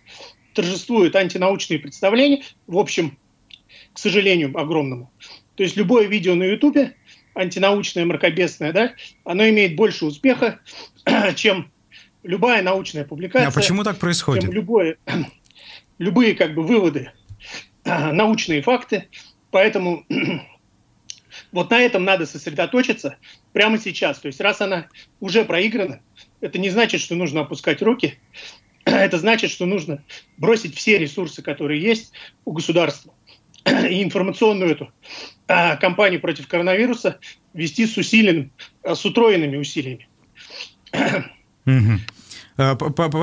[0.54, 3.18] торжествуют антинаучные представления, в общем,
[3.92, 5.10] к сожалению, огромному.
[5.54, 6.94] То есть любое видео на Ютубе,
[7.34, 10.60] антинаучное, мракобесное, да, оно имеет больше успеха,
[11.36, 11.70] чем
[12.22, 13.48] любая научная публикация.
[13.48, 14.44] А почему так происходит?
[14.44, 14.98] Чем любое,
[15.98, 17.12] любые как бы выводы,
[17.84, 19.08] научные факты.
[19.50, 20.04] Поэтому
[21.52, 23.16] вот на этом надо сосредоточиться
[23.52, 24.18] прямо сейчас.
[24.18, 24.88] То есть раз она
[25.20, 26.00] уже проиграна,
[26.40, 28.18] это не значит, что нужно опускать руки.
[28.84, 30.02] Это значит, что нужно
[30.38, 32.12] бросить все ресурсы, которые есть
[32.44, 33.12] у государства,
[33.66, 34.92] и информационную эту
[35.46, 37.18] а, кампанию против коронавируса
[37.52, 40.08] вести с усиленным, с утроенными усилиями.
[41.66, 41.98] Угу.
[42.60, 42.76] А,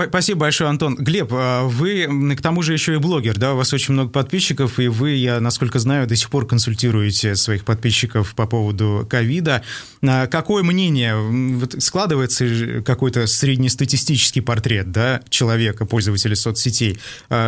[0.07, 0.95] спасибо большое, Антон.
[0.95, 3.53] Глеб, а вы к тому же еще и блогер, да?
[3.53, 7.65] У вас очень много подписчиков, и вы, я, насколько знаю, до сих пор консультируете своих
[7.65, 9.61] подписчиков по поводу ковида.
[10.01, 11.67] А какое мнение?
[11.79, 16.97] Складывается какой-то среднестатистический портрет, да, человека, пользователя соцсетей.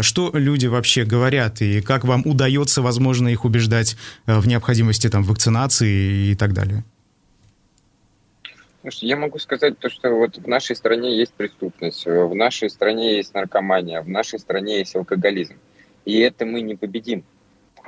[0.01, 3.95] Что люди вообще говорят, и как вам удается, возможно, их убеждать
[4.25, 6.83] в необходимости там вакцинации и так далее?
[8.83, 13.33] Я могу сказать то, что вот в нашей стране есть преступность, в нашей стране есть
[13.33, 15.55] наркомания, в нашей стране есть алкоголизм.
[16.05, 17.23] И это мы не победим.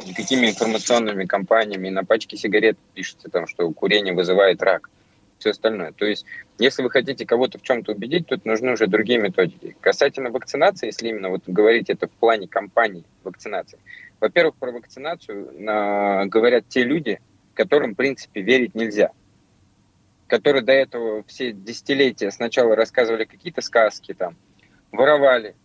[0.06, 4.89] Никакими информационными кампаниями на пачке сигарет пишется там, что курение вызывает рак.
[5.38, 5.93] Все остальное.
[5.93, 6.25] То есть,
[6.58, 9.78] если вы хотите кого-то в чем-то убедить, тут нужны уже другие методики.
[9.80, 13.80] Касательно вакцинации, если именно вот говорить это в плане кампании вакцинации.
[14.19, 17.21] Во-первых, про вакцинацию э, говорят те люди,
[17.54, 19.12] которым, в принципе, верить нельзя
[20.30, 24.38] которые до этого все десятилетия сначала рассказывали какие-то сказки, там,
[24.92, 25.56] воровали,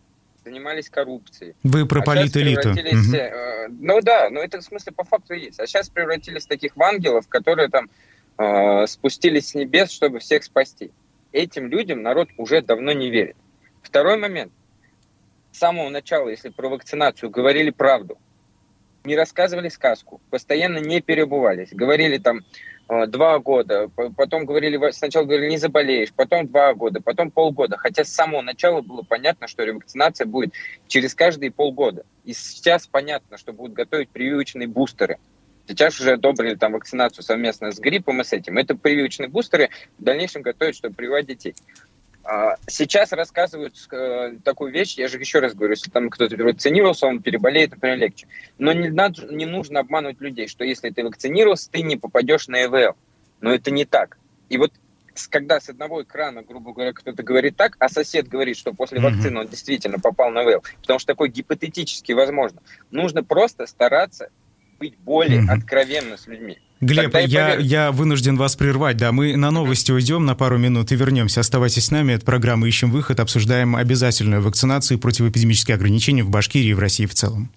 [0.44, 1.54] занимались коррупцией.
[1.62, 2.70] Вы про а политэлиту.
[2.70, 3.16] Угу.
[3.16, 5.60] Э, ну да, но это в смысле по факту есть.
[5.60, 7.88] А сейчас превратились в таких в ангелов, которые там
[8.38, 10.90] э, спустились с небес, чтобы всех спасти.
[11.32, 13.36] Этим людям народ уже давно не верит.
[13.82, 14.52] Второй момент.
[15.52, 18.18] С самого начала, если про вакцинацию говорили правду,
[19.04, 22.40] не рассказывали сказку, постоянно не перебывались, говорили там,
[22.88, 27.76] два года, потом говорили, сначала говорили, не заболеешь, потом два года, потом полгода.
[27.76, 30.52] Хотя с самого начала было понятно, что ревакцинация будет
[30.86, 32.04] через каждые полгода.
[32.24, 35.18] И сейчас понятно, что будут готовить прививочные бустеры.
[35.66, 38.58] Сейчас уже одобрили там вакцинацию совместно с гриппом и с этим.
[38.58, 41.54] Это прививочные бустеры в дальнейшем готовят, чтобы прививать детей.
[42.24, 47.06] А, сейчас рассказывают э, такую вещь, я же еще раз говорю, если там кто-то вакцинировался,
[47.06, 48.26] он переболеет, например, легче.
[48.58, 52.64] Но не, надо, не нужно обманывать людей, что если ты вакцинировался, ты не попадешь на
[52.64, 52.96] ЭВЛ.
[53.42, 54.16] Но это не так.
[54.48, 54.72] И вот
[55.28, 59.40] когда с одного экрана, грубо говоря, кто-то говорит так, а сосед говорит, что после вакцины
[59.40, 64.30] он действительно попал на ВЛ, потому что такое гипотетически возможно, нужно просто стараться
[64.78, 65.50] быть более mm-hmm.
[65.50, 66.58] откровенно с людьми.
[66.80, 68.96] Глеб, я, я вынужден вас прервать.
[68.96, 71.40] Да, мы на новости уйдем на пару минут и вернемся.
[71.40, 72.12] Оставайтесь с нами.
[72.12, 73.20] Это программа «Ищем выход».
[73.20, 77.50] Обсуждаем обязательную вакцинацию и противоэпидемические ограничения в Башкирии и в России в целом.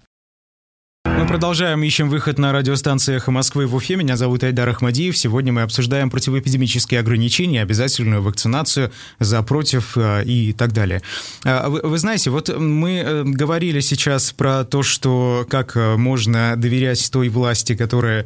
[1.15, 3.95] Мы продолжаем, ищем выход на радиостанции «Эхо Москвы» в Уфе.
[3.95, 5.17] Меня зовут Айдар Ахмадиев.
[5.17, 11.01] Сегодня мы обсуждаем противоэпидемические ограничения, обязательную вакцинацию за, против э, и так далее.
[11.43, 16.55] А, вы, вы знаете, вот мы э, говорили сейчас про то, что как э, можно
[16.55, 18.25] доверять той власти, которая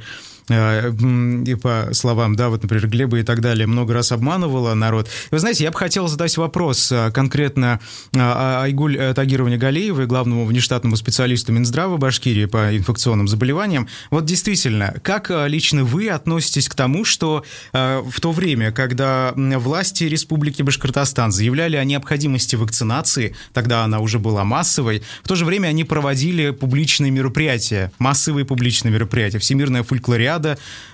[0.51, 5.09] и по словам, да, вот, например, Глеба и так далее, много раз обманывала народ.
[5.31, 7.79] Вы знаете, я бы хотел задать вопрос конкретно
[8.13, 13.87] Айгуль Тагировне Галеевой, главному внештатному специалисту Минздрава Башкирии по инфекционным заболеваниям.
[14.09, 20.61] Вот действительно, как лично вы относитесь к тому, что в то время, когда власти Республики
[20.61, 25.83] Башкортостан заявляли о необходимости вакцинации, тогда она уже была массовой, в то же время они
[25.83, 30.40] проводили публичные мероприятия, массовые публичные мероприятия, всемирная фольклориада,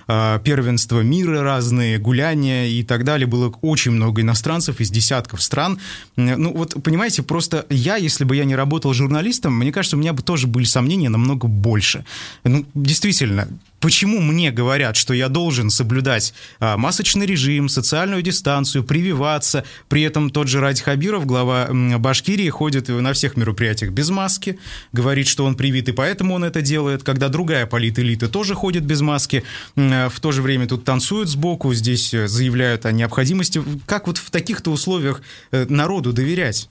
[0.06, 3.26] а, первенство мира разные, гуляния и так далее.
[3.26, 5.78] Было очень много иностранцев из десятков стран.
[6.16, 10.12] Ну вот, понимаете, просто я, если бы я не работал журналистом, мне кажется, у меня
[10.12, 12.04] бы тоже были сомнения намного больше.
[12.44, 13.48] Ну, действительно,
[13.80, 19.64] Почему мне говорят, что я должен соблюдать а, масочный режим, социальную дистанцию, прививаться?
[19.88, 24.58] При этом тот же Ради Хабиров, глава Башкирии, ходит на всех мероприятиях без маски,
[24.92, 27.04] говорит, что он привит, и поэтому он это делает.
[27.04, 29.27] Когда другая политэлита тоже ходит без маски,
[29.74, 33.62] в то же время тут танцуют сбоку, здесь э, заявляют о необходимости.
[33.86, 36.68] Как вот в таких-то условиях э, народу доверять?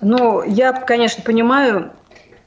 [0.00, 1.92] Ну, я, конечно, понимаю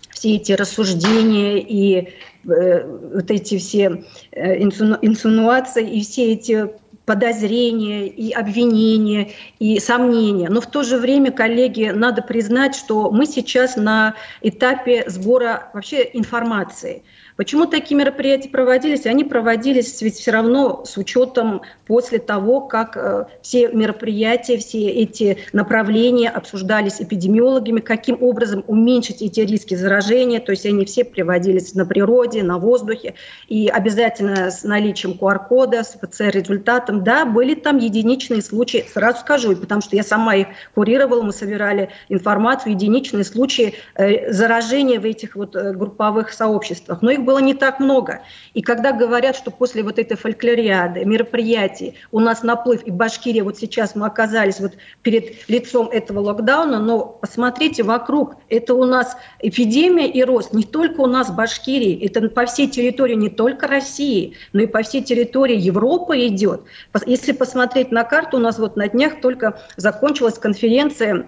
[0.09, 2.13] все эти рассуждения и
[2.45, 6.69] Э, вот эти все э, инсинуации и все эти
[7.05, 10.49] подозрения и обвинения и сомнения.
[10.49, 16.09] Но в то же время, коллеги, надо признать, что мы сейчас на этапе сбора вообще
[16.13, 17.03] информации.
[17.35, 19.05] Почему такие мероприятия проводились?
[19.05, 25.37] Они проводились ведь все равно с учетом после того, как э, все мероприятия, все эти
[25.51, 30.39] направления обсуждались эпидемиологами, каким образом уменьшить эти риски заражения.
[30.39, 33.15] То есть они все приводились на природе, на воздухе.
[33.47, 37.03] И обязательно с наличием QR-кода, с ПЦР-результатом.
[37.03, 41.89] Да, были там единичные случаи, сразу скажу, потому что я сама их курировала, мы собирали
[42.09, 47.01] информацию, единичные случаи э, заражения в этих вот э, групповых сообществах.
[47.01, 48.21] Но их было не так много.
[48.53, 53.57] И когда говорят, что после вот этой фольклориады, мероприятий у нас наплыв, и Башкирия, вот
[53.57, 60.07] сейчас мы оказались вот перед лицом этого локдауна, но посмотрите вокруг, это у нас эпидемия
[60.07, 64.35] и рост не только у нас в Башкирии, это по всей территории не только России,
[64.53, 66.61] но и по всей территории Европы идет.
[67.05, 71.27] Если посмотреть на карту, у нас вот на днях только закончилась конференция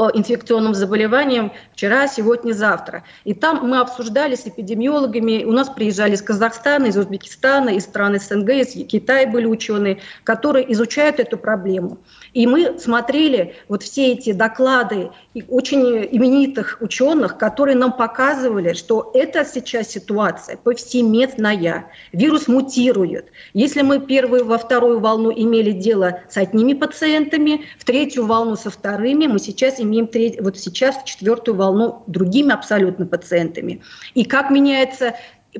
[0.00, 3.04] по инфекционным заболеваниям вчера, сегодня, завтра.
[3.24, 8.18] И там мы обсуждали с эпидемиологами, у нас приезжали из Казахстана, из Узбекистана, из стран
[8.18, 11.98] СНГ, из Китая были ученые, которые изучают эту проблему.
[12.32, 15.10] И мы смотрели вот все эти доклады
[15.48, 21.90] очень именитых ученых, которые нам показывали, что это сейчас ситуация повсеместная.
[22.12, 23.26] Вирус мутирует.
[23.52, 28.70] Если мы первую во вторую волну имели дело с одними пациентами, в третью волну со
[28.70, 33.82] вторыми, мы сейчас имеем треть, вот сейчас четвертую волну другими абсолютно пациентами.
[34.14, 35.14] И как меняется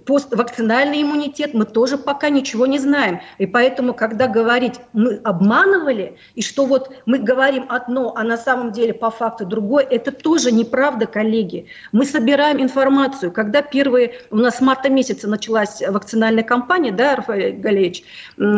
[0.05, 3.21] поствакцинальный иммунитет, мы тоже пока ничего не знаем.
[3.39, 8.73] И поэтому, когда говорить, мы обманывали, и что вот мы говорим одно, а на самом
[8.73, 11.67] деле по факту другое, это тоже неправда, коллеги.
[11.93, 13.33] Мы собираем информацию.
[13.33, 18.05] Когда первые, у нас с марта месяца началась вакцинальная кампания, да, Рафаэль Галеевич,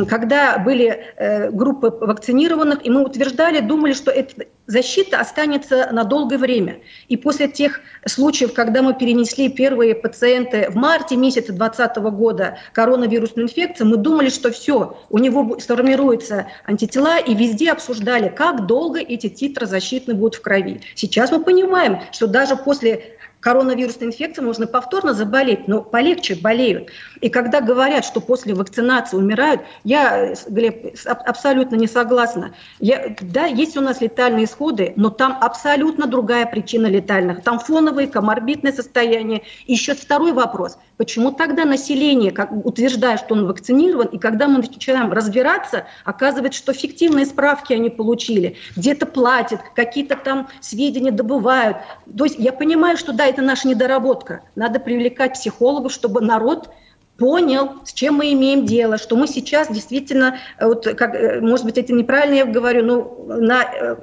[0.08, 6.38] когда были э, группы вакцинированных, и мы утверждали, думали, что это защита останется на долгое
[6.38, 6.81] время.
[7.09, 13.46] И после тех случаев, когда мы перенесли первые пациенты в марте месяце 2020 года коронавирусную
[13.46, 19.29] инфекцию, мы думали, что все, у него сформируются антитела, и везде обсуждали, как долго эти
[19.29, 20.81] титры защитные будут в крови.
[20.94, 26.90] Сейчас мы понимаем, что даже после коронавирусной инфекцией можно повторно заболеть, но полегче болеют.
[27.20, 32.55] И когда говорят, что после вакцинации умирают, я, Глеб, абсолютно не согласна.
[32.78, 37.42] Я, да, есть у нас летальные исходы, но там абсолютно другая причина летальных.
[37.42, 39.42] Там фоновые, коморбидное состояние.
[39.66, 40.78] И еще второй вопрос.
[40.96, 46.72] Почему тогда население, как, утверждая, что он вакцинирован, и когда мы начинаем разбираться, оказывается, что
[46.72, 51.78] фиктивные справки они получили, где-то платят, какие-то там сведения добывают.
[52.16, 54.42] То есть я понимаю, что да, это наша недоработка.
[54.55, 56.71] Надо привлекать психологов, чтобы народ
[57.18, 61.64] понял, с чем мы имеем дело, что мы сейчас действительно, э, вот, как, э, может
[61.64, 63.97] быть, это неправильно я говорю, но на э,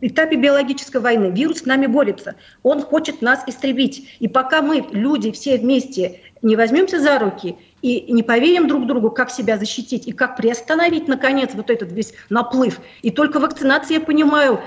[0.00, 4.16] этапе биологической войны вирус с нами борется, он хочет нас истребить.
[4.18, 9.10] И пока мы, люди, все вместе не возьмемся за руки и не поверим друг другу,
[9.10, 12.80] как себя защитить и как приостановить, наконец, вот этот весь наплыв.
[13.02, 14.60] И только вакцинация, я понимаю,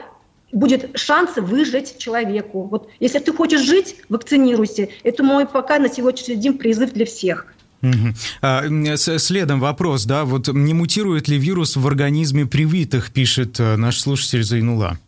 [0.52, 2.64] будет шанс выжить человеку.
[2.64, 4.90] Вот если ты хочешь жить, вакцинируйся.
[5.04, 7.46] Это мой пока на сегодняшний день призыв для всех.
[7.82, 8.14] Угу.
[8.42, 14.00] А, следом вопрос, да, вот не мутирует ли вирус в организме привитых, пишет э, наш
[14.00, 15.00] слушатель Зайнула.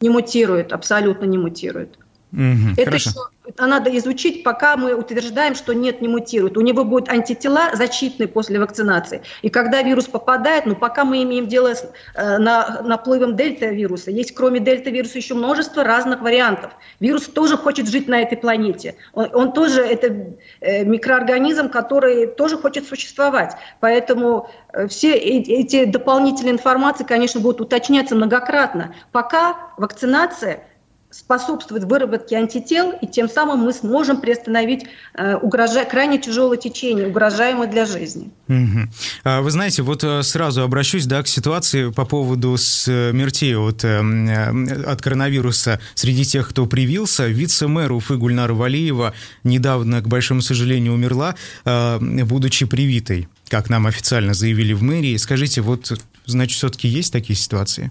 [0.00, 1.98] Не мутирует, абсолютно не мутирует.
[2.32, 3.10] Угу, это, еще,
[3.58, 6.56] надо изучить, пока мы утверждаем, что нет, не мутирует.
[6.56, 9.22] У него будут антитела защитные после вакцинации.
[9.42, 14.34] И когда вирус попадает, ну пока мы имеем дело с э, на, наплывом дельта-вируса, есть
[14.34, 16.72] кроме дельта-вируса еще множество разных вариантов.
[17.00, 18.96] Вирус тоже хочет жить на этой планете.
[19.12, 23.54] Он, он тоже, это э, микроорганизм, который тоже хочет существовать.
[23.80, 28.94] Поэтому э, все эти дополнительные информации, конечно, будут уточняться многократно.
[29.12, 30.64] Пока вакцинация–
[31.14, 35.84] способствует выработке антител, и тем самым мы сможем приостановить э, угрожа...
[35.84, 38.30] крайне тяжелое течение, угрожаемое для жизни.
[38.48, 39.42] Угу.
[39.42, 44.82] Вы знаете, вот э, сразу обращусь да, к ситуации по поводу смертей от, э, э,
[44.82, 47.26] от коронавируса среди тех, кто привился.
[47.26, 54.72] Вице-мэр Уфы Гульнара Валиева недавно, к большому сожалению, умерла, будучи привитой, как нам официально заявили
[54.72, 55.16] в мэрии.
[55.16, 55.92] Скажите, вот,
[56.26, 57.90] значит, все-таки есть такие ситуации?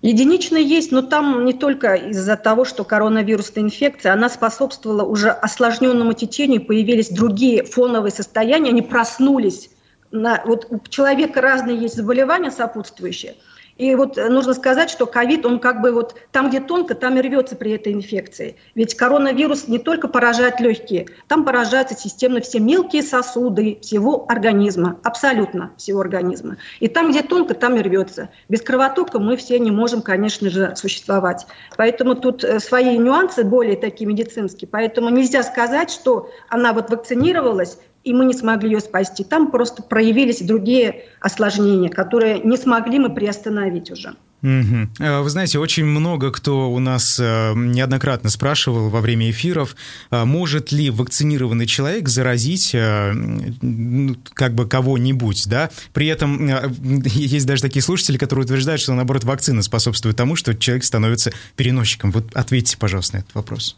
[0.00, 6.12] Единично есть, но там не только из-за того, что коронавирусная инфекция, она способствовала уже осложненному
[6.12, 9.70] течению, появились другие фоновые состояния, они проснулись.
[10.10, 13.36] На, вот у человека разные есть заболевания сопутствующие–
[13.78, 17.16] и вот э, нужно сказать, что ковид, он как бы вот там, где тонко, там
[17.16, 18.56] и рвется при этой инфекции.
[18.74, 25.72] Ведь коронавирус не только поражает легкие, там поражаются системно все мелкие сосуды всего организма, абсолютно
[25.76, 26.56] всего организма.
[26.80, 28.30] И там, где тонко, там и рвется.
[28.48, 31.46] Без кровотока мы все не можем, конечно же, существовать.
[31.76, 34.68] Поэтому тут э, свои нюансы более такие медицинские.
[34.68, 39.22] Поэтому нельзя сказать, что она вот вакцинировалась, и мы не смогли ее спасти.
[39.22, 44.14] Там просто проявились другие осложнения, которые не смогли мы приостановить уже.
[44.42, 44.88] Угу.
[45.22, 49.74] Вы знаете, очень много кто у нас э, неоднократно спрашивал во время эфиров,
[50.10, 55.70] а может ли вакцинированный человек заразить э, ну, как бы кого-нибудь, да?
[55.92, 56.46] При этом
[57.04, 62.12] есть даже такие слушатели, которые утверждают, что наоборот вакцина способствует тому, что человек становится переносчиком.
[62.12, 63.76] Вот ответьте, пожалуйста, на этот вопрос.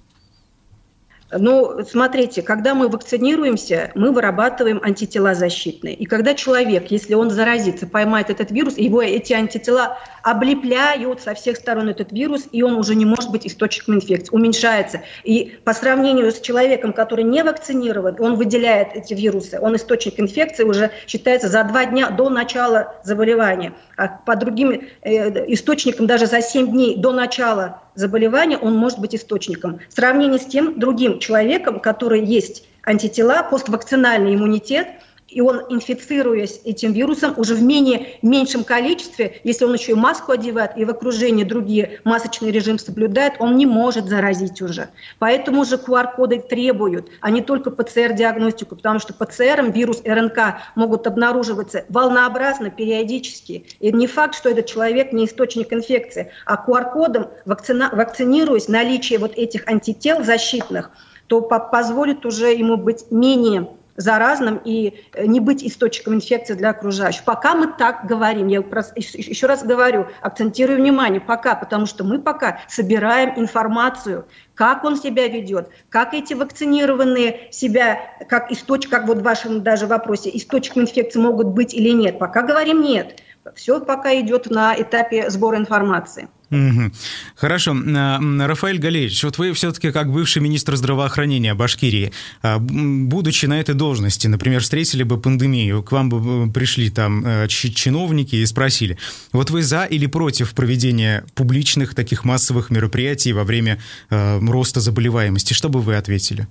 [1.33, 5.95] Ну, смотрите, когда мы вакцинируемся, мы вырабатываем антитела защитные.
[5.95, 11.57] И когда человек, если он заразится, поймает этот вирус, его эти антитела облепляют со всех
[11.57, 15.03] сторон этот вирус, и он уже не может быть источником инфекции, уменьшается.
[15.23, 20.65] И по сравнению с человеком, который не вакцинирован, он выделяет эти вирусы, он источник инфекции
[20.65, 23.73] уже считается за два дня до начала заболевания.
[23.97, 29.15] А по другим э, источникам даже за 7 дней до начала заболевания он может быть
[29.15, 29.81] источником.
[29.89, 34.89] В сравнении с тем другим человеком, который есть антитела, поствакцинальный иммунитет–
[35.31, 40.33] и он, инфицируясь этим вирусом, уже в менее, меньшем количестве, если он еще и маску
[40.33, 44.89] одевает, и в окружении другие масочный режим соблюдает, он не может заразить уже.
[45.19, 50.39] Поэтому же QR-коды требуют, а не только ПЦР-диагностику, потому что ПЦРом вирус РНК
[50.75, 53.67] могут обнаруживаться волнообразно, периодически.
[53.79, 59.33] И не факт, что этот человек не источник инфекции, а QR-кодом, вакцина, вакцинируясь, наличие вот
[59.37, 60.91] этих антител защитных,
[61.27, 67.25] то позволит уже ему быть менее заразным и э, не быть источником инфекции для окружающих.
[67.25, 72.61] Пока мы так говорим, я еще раз говорю, акцентирую внимание, пока, потому что мы пока
[72.69, 79.23] собираем информацию, как он себя ведет, как эти вакцинированные себя, как источник, как вот в
[79.23, 82.19] вашем даже вопросе, источником инфекции могут быть или нет.
[82.19, 83.21] Пока говорим нет.
[83.55, 86.29] Все пока идет на этапе сбора информации.
[86.51, 86.91] Угу.
[87.37, 87.73] Хорошо.
[87.73, 94.27] Рафаэль Галеевич, вот вы все-таки как бывший министр здравоохранения Башкирии, а, будучи на этой должности,
[94.27, 98.99] например, встретили бы пандемию, к вам бы пришли там э, чиновники и спросили,
[99.33, 103.79] вот вы за или против проведения публичных таких массовых мероприятий во время
[104.11, 105.53] э, роста заболеваемости?
[105.53, 106.49] Что бы вы ответили?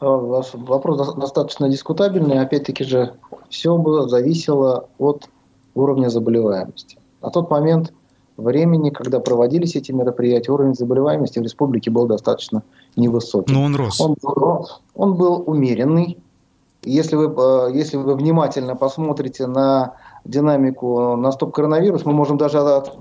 [0.00, 2.40] Вопрос достаточно дискутабельный.
[2.40, 3.14] Опять-таки же,
[3.50, 5.28] все было зависело от
[5.74, 6.98] уровня заболеваемости.
[7.22, 7.92] На тот момент
[8.36, 12.62] времени, когда проводились эти мероприятия, уровень заболеваемости в республике был достаточно
[12.96, 13.52] невысокий.
[13.52, 14.00] Но он рос.
[14.00, 14.16] Он,
[14.94, 16.18] он был умеренный.
[16.84, 22.96] Если вы, э, если вы внимательно посмотрите на динамику на стоп-коронавирус, мы можем даже от,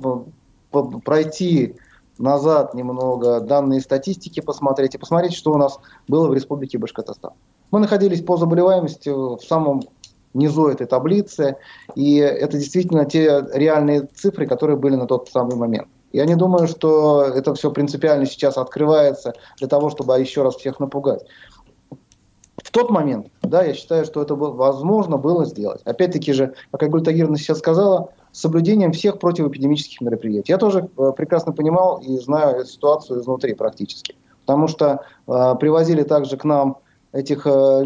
[1.05, 1.75] пройти
[2.17, 7.33] назад немного данные статистики посмотреть и посмотреть, что у нас было в республике Башкортостан.
[7.69, 9.83] Мы находились по заболеваемости в самом
[10.37, 11.57] низу этой таблицы,
[11.95, 15.87] и это действительно те реальные цифры, которые были на тот самый момент.
[16.13, 20.79] Я не думаю, что это все принципиально сейчас открывается для того, чтобы еще раз всех
[20.79, 21.25] напугать.
[22.63, 25.81] В тот момент, да, я считаю, что это было, возможно было сделать.
[25.85, 30.51] Опять-таки же, как Айгуль Тагировна сейчас сказала, с соблюдением всех противоэпидемических мероприятий.
[30.51, 34.15] Я тоже э, прекрасно понимал и знаю ситуацию изнутри практически.
[34.45, 36.77] Потому что э, привозили также к нам
[37.13, 37.85] этих э,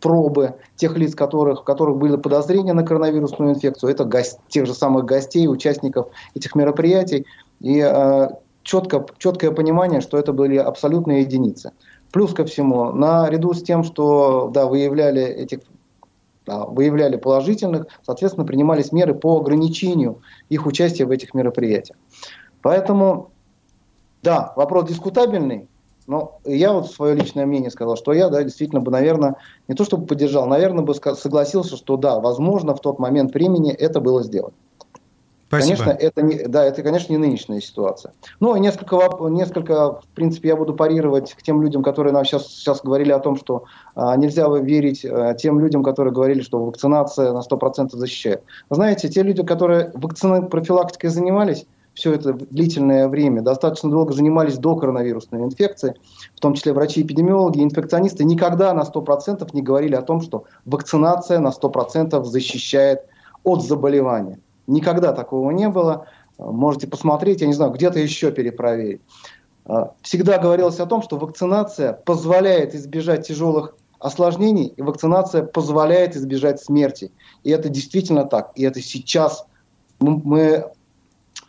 [0.00, 5.04] пробы тех лиц, которых, которых были подозрения на коронавирусную инфекцию, это гость, тех же самых
[5.04, 7.26] гостей, участников этих мероприятий.
[7.60, 8.28] И э,
[8.62, 11.72] четко, четкое понимание, что это были абсолютные единицы.
[12.12, 15.60] Плюс ко всему, наряду с тем, что да, выявляли этих
[16.46, 21.96] выявляли положительных, соответственно, принимались меры по ограничению их участия в этих мероприятиях.
[22.62, 23.30] Поэтому,
[24.22, 25.68] да, вопрос дискутабельный,
[26.10, 29.36] но я вот свое личное мнение сказал, что я, да, действительно бы, наверное,
[29.68, 34.00] не то чтобы поддержал, наверное, бы согласился, что да, возможно, в тот момент времени это
[34.00, 34.52] было сделать.
[35.46, 35.78] Спасибо.
[35.78, 38.12] Конечно, это не, да, это, конечно, не нынешняя ситуация.
[38.40, 38.96] Ну, и несколько,
[39.28, 43.20] несколько, в принципе, я буду парировать к тем людям, которые нам сейчас, сейчас говорили о
[43.20, 48.42] том, что а, нельзя верить а, тем людям, которые говорили, что вакцинация на 100% защищает.
[48.68, 51.66] знаете, те люди, которые вакциной профилактикой занимались,
[52.00, 55.94] все это длительное время, достаточно долго занимались до коронавирусной инфекции,
[56.34, 61.48] в том числе врачи-эпидемиологи, инфекционисты, никогда на 100% не говорили о том, что вакцинация на
[61.48, 63.02] 100% защищает
[63.44, 64.40] от заболевания.
[64.66, 66.06] Никогда такого не было.
[66.38, 69.02] Можете посмотреть, я не знаю, где-то еще перепроверить.
[69.66, 76.62] А, всегда говорилось о том, что вакцинация позволяет избежать тяжелых осложнений, и вакцинация позволяет избежать
[76.62, 77.12] смерти.
[77.44, 78.52] И это действительно так.
[78.54, 79.44] И это сейчас
[79.98, 80.64] мы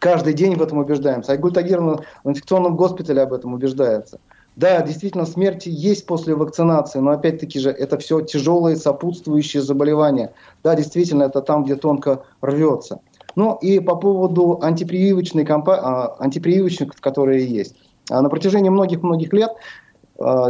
[0.01, 1.31] каждый день в этом убеждаемся.
[1.31, 4.19] Айгуль Тагировна в инфекционном госпитале об этом убеждается.
[4.55, 10.33] Да, действительно, смерти есть после вакцинации, но опять-таки же это все тяжелые сопутствующие заболевания.
[10.63, 12.99] Да, действительно, это там, где тонко рвется.
[13.35, 17.75] Ну и по поводу антипрививочной кампании, а, антипрививочных, которые есть.
[18.09, 19.51] А на протяжении многих-многих лет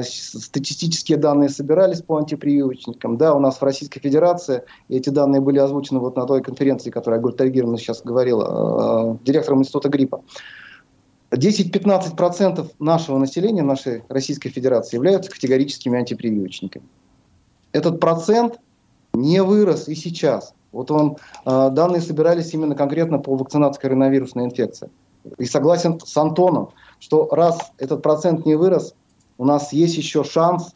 [0.03, 3.17] статистические данные собирались по антипрививочникам.
[3.17, 7.19] Да, у нас в Российской Федерации эти данные были озвучены вот на той конференции, которую
[7.19, 10.22] Агуль Тальгировна сейчас говорила, директором Института гриппа.
[11.32, 16.86] 10-15% нашего населения, нашей Российской Федерации, являются категорическими антипрививочниками.
[17.72, 18.59] Этот процент
[19.13, 20.53] не вырос и сейчас.
[20.72, 24.89] Вот он, а, данные собирались именно конкретно по вакцинации коронавирусной инфекции.
[25.38, 26.69] И согласен с Антоном,
[26.99, 28.95] что раз этот процент не вырос,
[29.38, 30.74] у нас есть еще шанс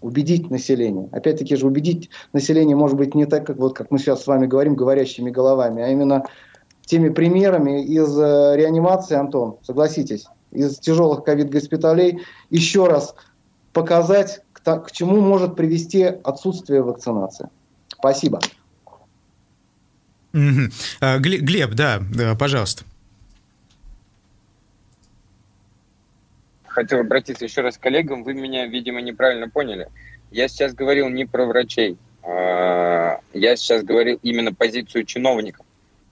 [0.00, 1.08] убедить население.
[1.12, 4.46] Опять-таки же убедить население может быть не так, как, вот, как мы сейчас с вами
[4.46, 6.24] говорим, говорящими головами, а именно
[6.84, 12.20] теми примерами из э, реанимации, Антон, согласитесь, из тяжелых ковид-госпиталей,
[12.50, 13.14] еще раз
[13.72, 17.48] показать, к, к чему может привести отсутствие вакцинации.
[17.88, 18.40] Спасибо.
[20.34, 21.20] Угу.
[21.20, 22.00] Глеб, да,
[22.38, 22.84] пожалуйста.
[26.74, 28.24] Хотел обратиться еще раз к коллегам.
[28.24, 29.86] Вы меня, видимо, неправильно поняли.
[30.32, 31.96] Я сейчас говорил не про врачей.
[32.24, 35.64] А, я сейчас говорил именно позицию чиновников.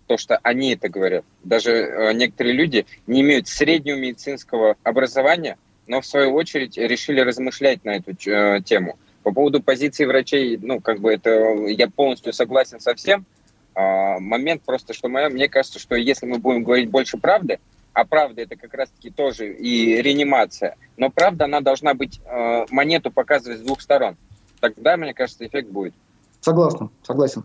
[0.07, 1.25] То, что они это говорят.
[1.43, 5.59] Даже э, некоторые люди не имеют среднего медицинского образования,
[5.89, 8.99] но в свою очередь решили размышлять на эту э, тему.
[9.25, 13.27] По поводу позиции врачей, ну, как бы это я полностью согласен со всем.
[13.75, 17.59] А, момент просто, что моя, мне кажется, что если мы будем говорить больше правды,
[17.93, 23.11] а правда это как раз-таки тоже и реанимация, но правда, она должна быть, э, монету
[23.11, 24.17] показывать с двух сторон.
[24.61, 25.95] Тогда, мне кажется, эффект будет.
[26.41, 27.45] Согласен, согласен.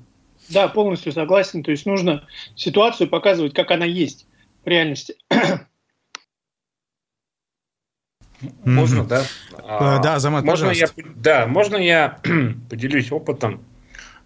[0.50, 1.64] Да, полностью согласен.
[1.64, 2.26] То есть нужно
[2.56, 4.28] ситуацию показывать, как она есть
[4.64, 5.16] в реальности.
[8.64, 9.24] Можно, да?
[9.64, 12.20] А, да, Замат, можно я, Да, можно я
[12.70, 13.66] поделюсь опытом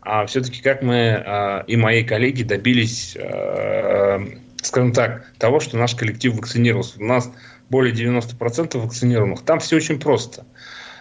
[0.02, 4.20] а все-таки как мы а, и мои коллеги добились, а,
[4.62, 7.00] скажем так, того, что наш коллектив вакцинировался.
[7.00, 7.32] У нас
[7.70, 9.42] более 90% вакцинированных.
[9.42, 10.46] Там все очень просто.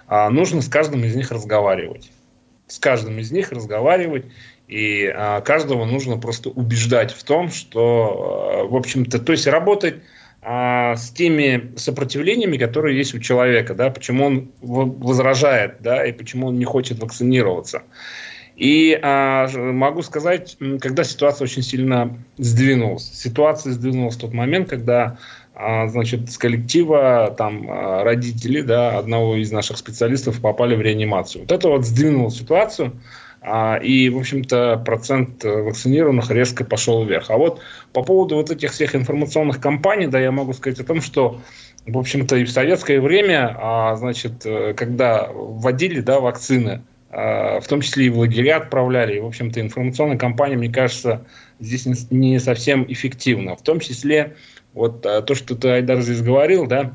[0.06, 2.10] А, нужно с каждым из них разговаривать.
[2.66, 4.26] С каждым из них разговаривать.
[4.68, 5.12] И
[5.44, 9.96] каждого нужно просто убеждать в том, что, в общем-то, то есть работать
[10.42, 16.58] с теми сопротивлениями, которые есть у человека, да, почему он возражает, да, и почему он
[16.58, 17.82] не хочет вакцинироваться.
[18.60, 23.10] И а, могу сказать, когда ситуация очень сильно сдвинулась.
[23.10, 25.16] Ситуация сдвинулась в тот момент, когда
[25.54, 31.44] а, значит, с коллектива там а, родители да, одного из наших специалистов попали в реанимацию.
[31.44, 33.00] Вот это вот сдвинуло ситуацию.
[33.40, 37.30] А, и, в общем-то, процент вакцинированных резко пошел вверх.
[37.30, 37.62] А вот
[37.94, 41.40] по поводу вот этих всех информационных кампаний, да, я могу сказать о том, что,
[41.86, 47.80] в общем-то, и в советское время, а, значит, э, когда вводили, да, вакцины, в том
[47.80, 49.16] числе и в лагеря отправляли.
[49.16, 51.26] И, в общем-то, информационная кампания, мне кажется,
[51.58, 53.56] здесь не совсем эффективна.
[53.56, 54.36] В том числе
[54.72, 56.92] вот а, то, что ты, Айдар, здесь говорил, да,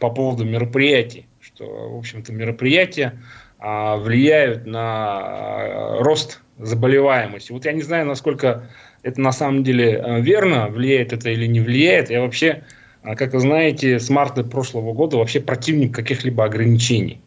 [0.00, 3.14] по поводу мероприятий, что, в общем-то, мероприятия
[3.58, 7.52] а, влияют на рост заболеваемости.
[7.52, 8.68] Вот я не знаю, насколько
[9.02, 12.10] это на самом деле верно, влияет это или не влияет.
[12.10, 12.64] Я вообще,
[13.02, 17.20] как вы знаете, с марта прошлого года вообще противник каких-либо ограничений.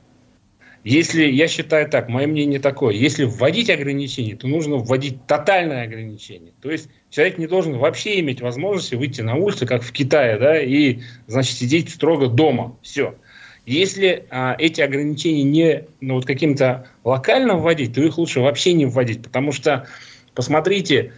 [0.85, 6.53] Если, я считаю так, мое мнение такое, если вводить ограничения, то нужно вводить тотальное ограничение.
[6.61, 10.61] То есть человек не должен вообще иметь возможности выйти на улицу, как в Китае, да,
[10.61, 12.77] и, значит, сидеть строго дома.
[12.83, 13.15] Все.
[13.65, 18.85] Если а, эти ограничения не ну, вот каким-то локально вводить, то их лучше вообще не
[18.85, 19.87] вводить, потому что,
[20.35, 21.13] посмотрите,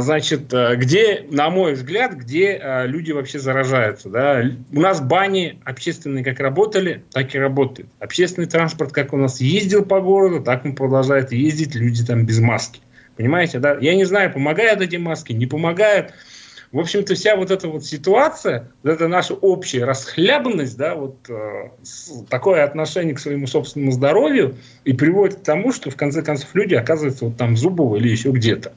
[0.00, 4.08] значит, э, где, на мой взгляд, где а, люди вообще заражаются.
[4.08, 4.42] Да?
[4.72, 7.90] У нас бани общественные как работали, так и работают.
[7.98, 12.38] Общественный транспорт как у нас ездил по городу, так он продолжает ездить, люди там без
[12.38, 12.80] маски.
[13.16, 13.76] Понимаете, да?
[13.80, 16.12] Я не знаю, помогают эти маски, не помогают.
[16.70, 21.68] В общем-то, вся вот эта вот ситуация, вот это наша общая расхлябанность, да, вот э,
[22.30, 26.74] такое отношение к своему собственному здоровью и приводит к тому, что в конце концов люди
[26.74, 28.72] оказываются вот там Зубово или еще где-то.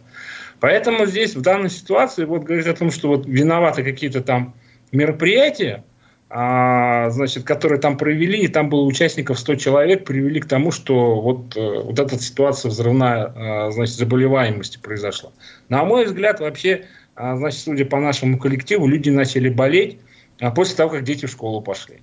[0.60, 4.54] Поэтому здесь в данной ситуации вот говорить о том, что вот виноваты какие-то там
[4.92, 5.84] мероприятия,
[6.30, 11.22] а, значит, которые там провели, и там было участников 100 человек, привели к тому, что
[11.22, 15.32] вот, э, вот эта ситуация взрывная, а, значит, заболеваемости произошла.
[15.70, 16.86] На мой взгляд, вообще,
[17.16, 20.00] а, значит, судя по нашему коллективу, люди начали болеть
[20.40, 22.02] а после того, как дети в школу пошли.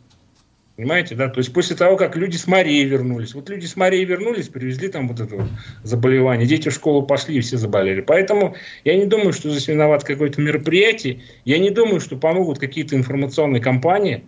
[0.82, 1.28] Понимаете, да?
[1.28, 3.36] То есть после того, как люди с Марией вернулись.
[3.36, 5.48] Вот люди с Марией вернулись, привезли там вот это вот
[5.84, 6.44] заболевание.
[6.44, 8.00] Дети в школу пошли и все заболели.
[8.00, 11.20] Поэтому я не думаю, что здесь виноват какое-то мероприятие.
[11.44, 14.24] Я не думаю, что помогут какие-то информационные кампании.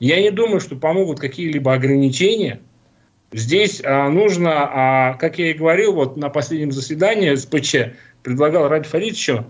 [0.00, 2.60] Я не думаю, что помогут какие-либо ограничения.
[3.30, 7.92] Здесь а, нужно, а, как я и говорил, вот на последнем заседании СПЧ
[8.22, 9.44] предлагал Ради Фаридовичу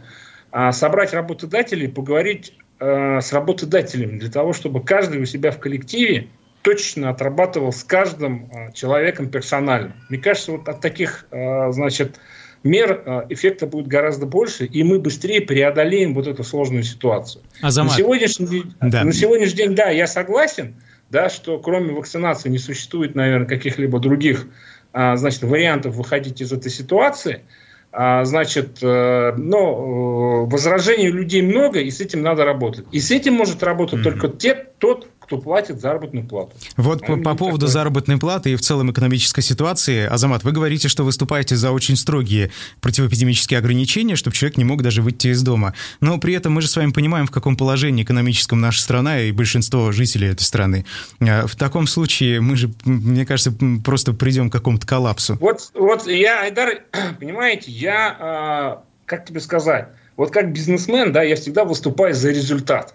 [0.51, 6.27] а, собрать работодателей, поговорить а, с работодателями для того, чтобы каждый у себя в коллективе
[6.69, 9.95] точно отрабатывал с каждым а, человеком персонально.
[10.11, 12.21] Мне кажется, вот от таких, а, значит,
[12.63, 17.43] мер а, эффекта будет гораздо больше, и мы быстрее преодолеем вот эту сложную ситуацию.
[17.63, 17.93] Азамат.
[17.93, 19.03] На сегодняшний, да.
[19.03, 20.75] на сегодняшний день, да, я согласен,
[21.09, 24.45] да, что кроме вакцинации не существует, наверное, каких-либо других
[24.93, 27.45] значит, вариантов выходить из этой ситуации.
[27.91, 32.85] Значит, э, но э, возражений людей много, и с этим надо работать.
[32.93, 34.03] И с этим может работать mm-hmm.
[34.03, 36.53] только те, тот, кто платит заработную плату.
[36.79, 37.73] Вот по, по поводу такое.
[37.73, 42.51] заработной платы и в целом экономической ситуации, Азамат, вы говорите, что выступаете за очень строгие
[42.81, 45.75] противоэпидемические ограничения, чтобы человек не мог даже выйти из дома.
[46.01, 49.31] Но при этом мы же с вами понимаем, в каком положении экономическом наша страна и
[49.31, 50.87] большинство жителей этой страны.
[51.21, 53.53] А, в таком случае мы же, мне кажется,
[53.85, 55.37] просто придем к какому-то коллапсу.
[55.41, 56.85] Вот, вот я, Айдар,
[57.21, 62.95] понимаете, я, а, как тебе сказать, вот как бизнесмен, да, я всегда выступаю за результат.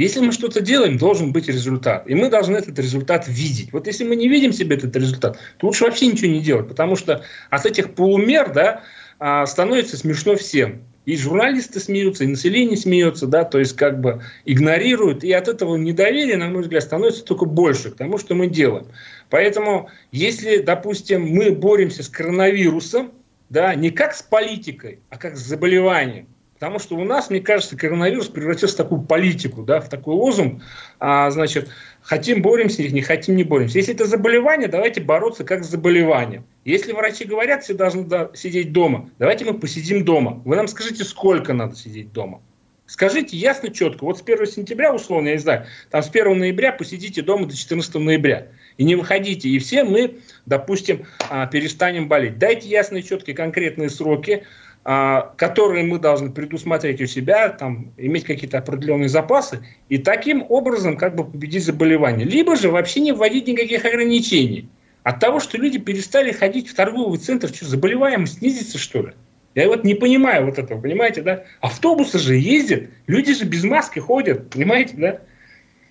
[0.00, 2.08] Если мы что-то делаем, должен быть результат.
[2.08, 3.70] И мы должны этот результат видеть.
[3.74, 6.68] Вот если мы не видим себе этот результат, то лучше вообще ничего не делать.
[6.68, 8.82] Потому что от этих полумер да,
[9.18, 10.84] а, становится смешно всем.
[11.04, 15.22] И журналисты смеются, и население смеется, да, то есть как бы игнорируют.
[15.22, 18.86] И от этого недоверия, на мой взгляд, становится только больше к тому, что мы делаем.
[19.28, 23.12] Поэтому, если, допустим, мы боремся с коронавирусом,
[23.50, 26.26] да, не как с политикой, а как с заболеванием,
[26.60, 30.62] Потому что у нас, мне кажется, коронавирус превратился в такую политику, да, в такой лозунг,
[30.98, 31.70] а, значит,
[32.02, 33.78] хотим боремся не хотим не боремся.
[33.78, 36.44] Если это заболевание, давайте бороться как с заболеванием.
[36.66, 40.42] Если врачи говорят, все должны да, сидеть дома, давайте мы посидим дома.
[40.44, 42.42] Вы нам скажите, сколько надо сидеть дома.
[42.84, 44.04] Скажите ясно, четко.
[44.04, 47.56] Вот с 1 сентября, условно, я не знаю, там с 1 ноября посидите дома до
[47.56, 48.48] 14 ноября.
[48.76, 49.48] И не выходите.
[49.48, 52.38] И все мы, допустим, а, перестанем болеть.
[52.38, 54.44] Дайте ясные, четкие, конкретные сроки.
[54.82, 60.96] А, которые мы должны предусмотреть у себя, там, иметь какие-то определенные запасы, и таким образом
[60.96, 62.26] как бы победить заболевание.
[62.26, 64.70] Либо же вообще не вводить никаких ограничений.
[65.02, 69.12] От того, что люди перестали ходить в торговый центр, что, заболеваемость снизится, что ли?
[69.54, 71.44] Я вот не понимаю вот этого, понимаете, да?
[71.60, 75.20] Автобусы же ездят, люди же без маски ходят, понимаете, да?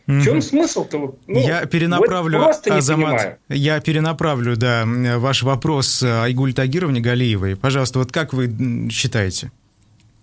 [0.09, 1.15] В чем смысл-то?
[1.27, 4.83] Ну, я перенаправлю, вот Азамат, я перенаправлю, да,
[5.17, 7.55] ваш вопрос э, Айгуль Тагировне Галиевой.
[7.55, 8.51] Пожалуйста, вот как вы
[8.89, 9.51] считаете?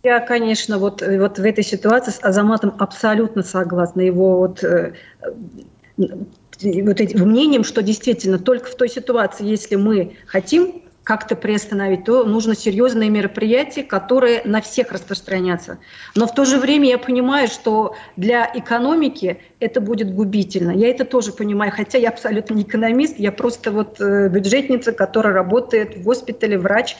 [0.02, 4.00] Я, конечно, вот, вот в этой ситуации с Азаматом абсолютно согласна.
[4.00, 4.94] Его вот, э,
[5.96, 12.24] вот этим мнением, что действительно только в той ситуации, если мы хотим как-то приостановить, то
[12.24, 15.78] нужно серьезные мероприятия, которые на всех распространятся.
[16.16, 20.72] Но в то же время я понимаю, что для экономики это будет губительно.
[20.72, 25.32] Я это тоже понимаю, хотя я абсолютно не экономист, я просто вот э, бюджетница, которая
[25.32, 26.96] работает в госпитале, врач.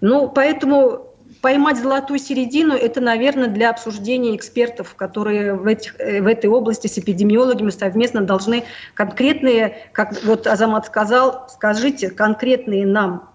[0.00, 6.26] Ну, поэтому поймать золотую середину– это, наверное, для обсуждения экспертов, которые в, этих, э, в
[6.26, 13.33] этой области с эпидемиологами совместно должны конкретные, как вот Азамат сказал, скажите конкретные нам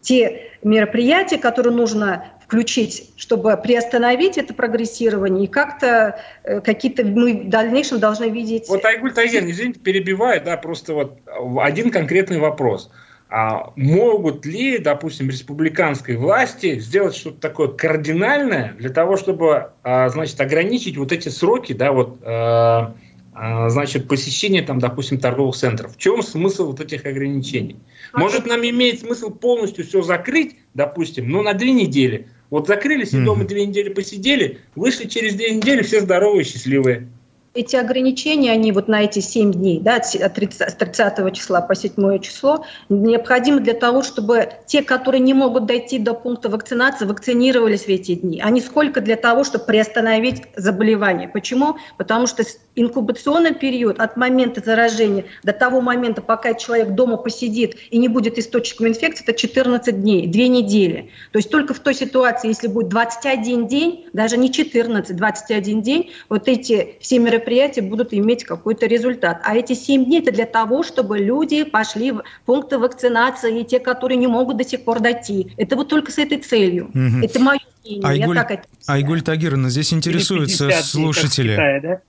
[0.00, 7.48] те мероприятия, которые нужно включить, чтобы приостановить это прогрессирование и как-то э, какие-то мы в
[7.48, 8.68] дальнейшем должны видеть...
[8.68, 11.20] Вот Айгуль Тагер, извините, перебиваю, да, просто вот
[11.60, 12.90] один конкретный вопрос.
[13.28, 20.40] А могут ли, допустим, республиканской власти сделать что-то такое кардинальное для того, чтобы, а, значит,
[20.40, 22.94] ограничить вот эти сроки, да, вот, а,
[23.32, 25.94] значит, посещения там, допустим, торговых центров?
[25.94, 27.76] В чем смысл вот этих ограничений?
[28.12, 33.24] Может, нам имеет смысл полностью все закрыть, допустим, но на две недели, вот закрылись и
[33.24, 37.08] дома две недели посидели, вышли через две недели, все здоровые, счастливые.
[37.52, 41.74] Эти ограничения, они вот на эти 7 дней, да, от 30, с 30 числа по
[41.74, 47.86] 7 число, необходимы для того, чтобы те, которые не могут дойти до пункта вакцинации, вакцинировались
[47.86, 51.26] в эти дни, а не сколько для того, чтобы приостановить заболевание.
[51.26, 51.74] Почему?
[51.98, 52.44] Потому что
[52.76, 58.38] инкубационный период от момента заражения до того момента, пока человек дома посидит и не будет
[58.38, 61.10] источником инфекции, это 14 дней, 2 недели.
[61.32, 66.12] То есть только в той ситуации, если будет 21 день, даже не 14, 21 день,
[66.28, 67.39] вот эти все мероприятия
[67.80, 69.40] будут иметь какой-то результат.
[69.44, 73.80] А эти 7 дней это для того, чтобы люди пошли в пункты вакцинации, и те,
[73.80, 75.52] которые не могут до сих пор дойти.
[75.56, 76.86] Это вот только с этой целью.
[76.88, 77.24] Угу.
[77.24, 78.06] Это мое мнение.
[78.06, 78.38] Айгуль,
[78.86, 81.52] Айгуль Тагировна, здесь интересуются слушатели.
[81.52, 82.00] Китае, да?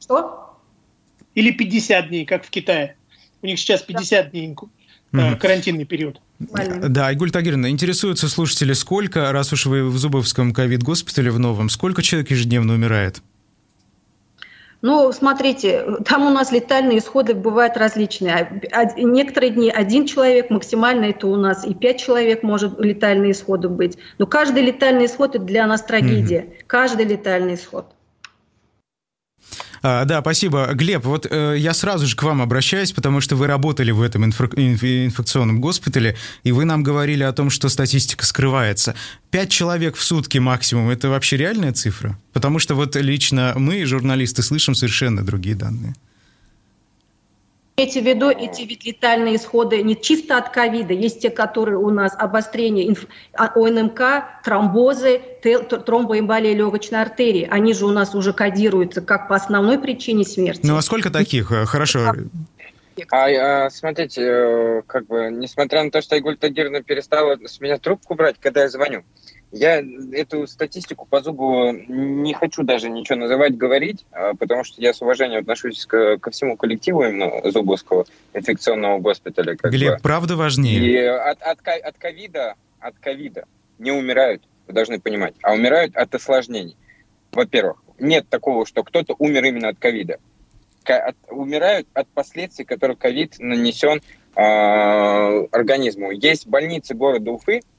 [0.00, 0.58] Что?
[1.34, 2.96] Или 50 дней, как в Китае.
[3.42, 4.54] У них сейчас 50 дней
[5.12, 6.20] mm карантинный период.
[6.38, 12.02] Да, Айгуль Тагировна, интересуются слушатели, сколько, раз уж вы в Зубовском ковид-госпитале в новом, сколько
[12.02, 13.22] человек ежедневно умирает?
[14.86, 18.60] Ну, смотрите, там у нас летальные исходы бывают различные.
[18.98, 23.96] Некоторые дни один человек, максимально это у нас и пять человек может летальные исходы быть.
[24.18, 26.40] Но каждый летальный исход– это для нас трагедия.
[26.40, 26.52] Угу.
[26.66, 27.86] Каждый летальный исход.
[29.86, 30.70] А, да, спасибо.
[30.72, 34.24] Глеб, вот э, я сразу же к вам обращаюсь, потому что вы работали в этом
[34.24, 38.94] инфекционном госпитале, и вы нам говорили о том, что статистика скрывается.
[39.30, 42.18] Пять человек в сутки максимум– это вообще реальная цифра?
[42.32, 45.94] Потому что вот лично мы, журналисты, слышим совершенно другие данные.
[47.76, 51.90] Имейте в виду, эти ведь летальные исходы не чисто от ковида, есть те, которые у
[51.90, 53.06] нас обострение инф...
[53.32, 54.00] А, ОНМК,
[54.44, 57.48] тромбозы, тромбоэмболия легочной артерии.
[57.50, 60.60] Они же у нас уже кодируются как по основной причине смерти.
[60.62, 61.50] Ну а сколько таких?
[61.50, 62.14] Э, хорошо.
[63.10, 67.78] А, а, смотрите, э, как бы, несмотря на то, что Айгуль Тагировна перестала с меня
[67.78, 69.02] трубку брать, когда я звоню,
[69.54, 69.82] я
[70.12, 75.00] эту статистику по зубу не хочу даже ничего называть, говорить, а, потому что я с
[75.00, 79.56] уважением отношусь ко, ко всему коллективу именно Зубовского инфекционного госпиталя.
[79.62, 80.00] Глеб, бы.
[80.02, 80.80] правда важнее?
[80.80, 83.44] И от, от, от ковида, от ковида
[83.78, 86.76] не умирают, вы должны понимать, а умирают от осложнений.
[87.30, 90.18] Во-первых, нет такого, что кто-то умер именно от ковида.
[90.84, 94.02] От, умирают от последствий, которые ковид нанесен
[94.34, 94.40] э,
[95.52, 96.10] организму.
[96.10, 97.73] Есть больницы города Уфы, а,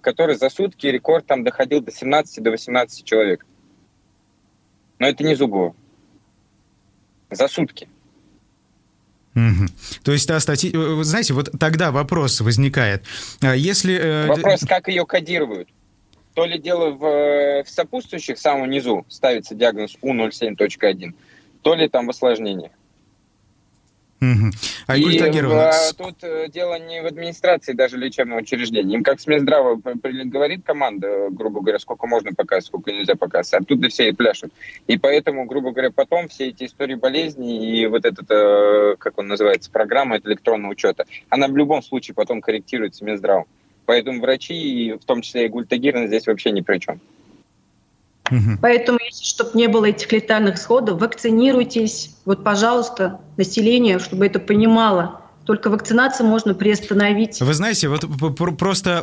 [0.00, 3.44] который за сутки рекорд там доходил до 17 до 18 человек.
[4.98, 5.74] Но это не Зубова.
[7.30, 7.88] За сутки.
[9.34, 9.66] Угу.
[10.04, 10.70] То есть та статья...
[10.78, 13.04] Вы знаете, вот тогда вопрос возникает.
[13.42, 13.94] А если...
[13.96, 15.68] Э, вопрос, как ее кодируют.
[16.34, 21.14] То ли дело в, в сопутствующих, в самом низу ставится диагноз У07.1,
[21.62, 22.70] то ли там в осложнениях.
[24.32, 24.50] Угу.
[24.86, 28.94] А и в, тут э, дело не в администрации даже лечебного учреждения.
[28.94, 33.64] Им как с Минздрава говорит команда, грубо говоря, сколько можно показывать, сколько нельзя показывать.
[33.64, 34.52] Оттуда все и пляшут.
[34.86, 39.28] И поэтому, грубо говоря, потом все эти истории болезней и вот эта, э, как он
[39.28, 43.46] называется, программа электронного учета, она в любом случае потом корректируется Минздравом.
[43.86, 47.00] Поэтому врачи, в том числе и Гультагирна, здесь вообще ни при чем.
[48.36, 48.58] Угу.
[48.62, 52.16] Поэтому, если чтобы не было этих летальных сходов, вакцинируйтесь.
[52.24, 55.20] Вот, пожалуйста, население, чтобы это понимало.
[55.44, 57.40] Только вакцинацию можно приостановить.
[57.40, 58.06] Вы знаете, вот
[58.58, 59.02] просто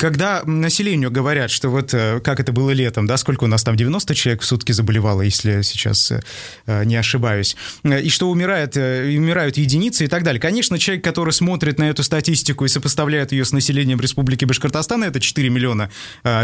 [0.00, 3.76] когда населению говорят, что вот э, как это было летом, да, сколько у нас там
[3.76, 6.10] 90 человек в сутки заболевало, если сейчас
[6.66, 10.40] э, не ошибаюсь, и что умирает, э, умирают единицы и так далее.
[10.40, 15.20] Конечно, человек, который смотрит на эту статистику и сопоставляет ее с населением Республики Башкортостан, это
[15.20, 15.90] 4 миллиона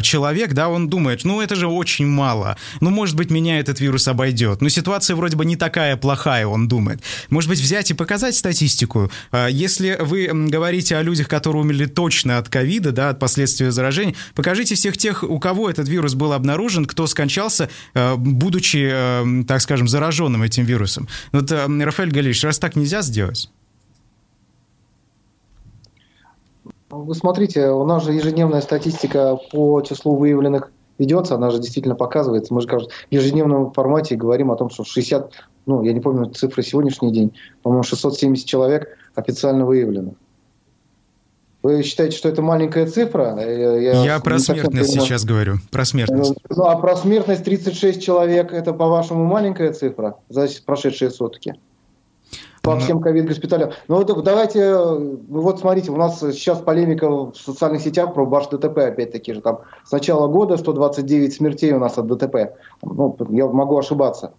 [0.03, 4.07] человек, да, он думает, ну это же очень мало, ну может быть меня этот вирус
[4.07, 7.01] обойдет, но ситуация вроде бы не такая плохая, он думает.
[7.31, 9.11] Может быть взять и показать статистику?
[9.49, 14.15] Если вы говорите о людях, которые умерли точно от ковида, да, от последствий последствия заражения.
[14.35, 19.61] Покажите всех тех, у кого этот вирус был обнаружен, кто скончался, э, будучи, э, так
[19.61, 21.07] скажем, зараженным этим вирусом.
[21.33, 23.51] Вот, э, Рафаэль Галич, раз так нельзя сделать?
[26.91, 32.53] Вы смотрите, у нас же ежедневная статистика по числу выявленных ведется, она же действительно показывается.
[32.53, 35.31] Мы же кажется, в ежедневном формате говорим о том, что 60,
[35.67, 37.33] ну, я не помню цифры сегодняшний день,
[37.63, 40.15] по-моему, 670 человек официально выявлено.
[41.67, 43.37] Вы считаете, что это маленькая цифра?
[43.41, 45.57] Я, я про смертность сейчас говорю.
[45.73, 46.35] Про смертность.
[46.49, 51.57] Ну, а про смертность 36 человек, это, по-вашему, маленькая цифра за прошедшие сутки?
[52.63, 52.77] По Но...
[52.77, 52.83] Ну.
[52.83, 53.73] всем ковид-госпиталям.
[53.89, 58.79] Ну, давайте, ну, вот смотрите, у нас сейчас полемика в социальных сетях про баш ДТП,
[58.79, 62.55] опять-таки же, там, с начала года 129 смертей у нас от ДТП.
[62.85, 64.35] Ну, я могу ошибаться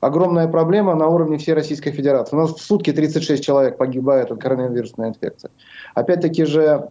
[0.00, 2.36] огромная проблема на уровне всей Российской Федерации.
[2.36, 5.50] У нас в сутки 36 человек погибает от коронавирусной инфекции.
[5.94, 6.90] Опять-таки же,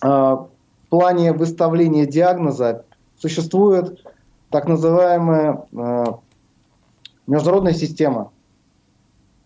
[0.00, 0.48] а, в
[0.88, 2.84] плане выставления диагноза
[3.18, 4.04] существует
[4.50, 6.18] так называемая а,
[7.26, 8.30] международная система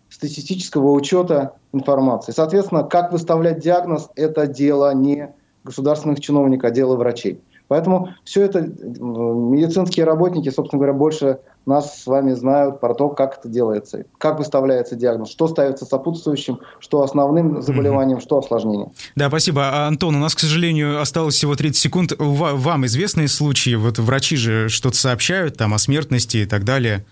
[0.09, 2.31] статистического учета информации.
[2.31, 5.33] Соответственно, как выставлять диагноз– это дело не
[5.63, 7.41] государственных чиновников, а дело врачей.
[7.71, 13.37] Поэтому все это медицинские работники, собственно говоря, больше нас с вами знают про то, как
[13.37, 18.23] это делается, как выставляется диагноз, что ставится сопутствующим, что основным заболеванием, mm-hmm.
[18.23, 18.91] что осложнением.
[19.15, 19.69] Да, спасибо.
[19.69, 22.11] А, Антон, у нас, к сожалению, осталось всего 30 секунд.
[22.19, 23.75] Вам известные случаи?
[23.75, 27.05] Вот врачи же что-то сообщают там о смертности и так далее.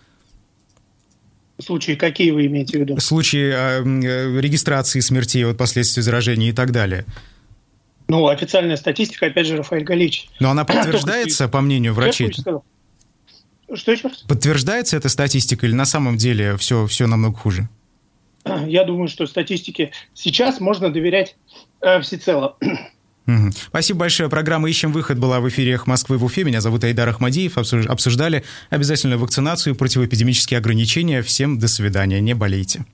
[1.57, 2.99] Случаи какие вы имеете в виду?
[2.99, 7.05] Случаи э, регистрации смертей от последствий заражения и так далее.
[8.09, 10.29] Ну, официальная статистика, опять же, Рафаэль Галич.
[10.39, 12.33] Но она подтверждается, по мнению врачей?
[12.33, 14.23] Что еще раз?
[14.27, 17.69] Подтверждается эта статистика или на самом деле все, все намного хуже?
[18.65, 21.35] Я думаю, что статистике сейчас можно доверять
[21.81, 22.57] э, всецело.
[23.67, 24.27] Спасибо большое.
[24.27, 26.43] Программа «Ищем выход» была в эфире «Эхо Москвы» в Уфе.
[26.43, 27.59] Меня зовут Айдар Ахмадиев.
[27.59, 31.21] Обсуждали обязательную вакцинацию, противоэпидемические ограничения.
[31.21, 32.19] Всем до свидания.
[32.21, 32.85] Не болейте.